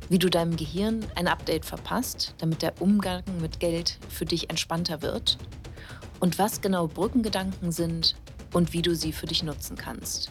wie 0.09 0.19
du 0.19 0.29
deinem 0.29 0.57
Gehirn 0.57 1.07
ein 1.15 1.29
Update 1.29 1.65
verpasst, 1.65 2.35
damit 2.39 2.63
der 2.63 2.81
Umgang 2.81 3.23
mit 3.41 3.61
Geld 3.61 3.99
für 4.09 4.25
dich 4.25 4.51
entspannter 4.51 5.03
wird 5.03 5.39
und 6.21 6.39
was 6.39 6.61
genau 6.61 6.89
Brückengedanken 6.89 7.73
sind 7.73 8.17
und 8.53 8.73
wie 8.73 8.83
du 8.83 8.95
sie 8.95 9.13
für 9.13 9.27
dich 9.27 9.43
nutzen 9.43 9.77
kannst. 9.77 10.31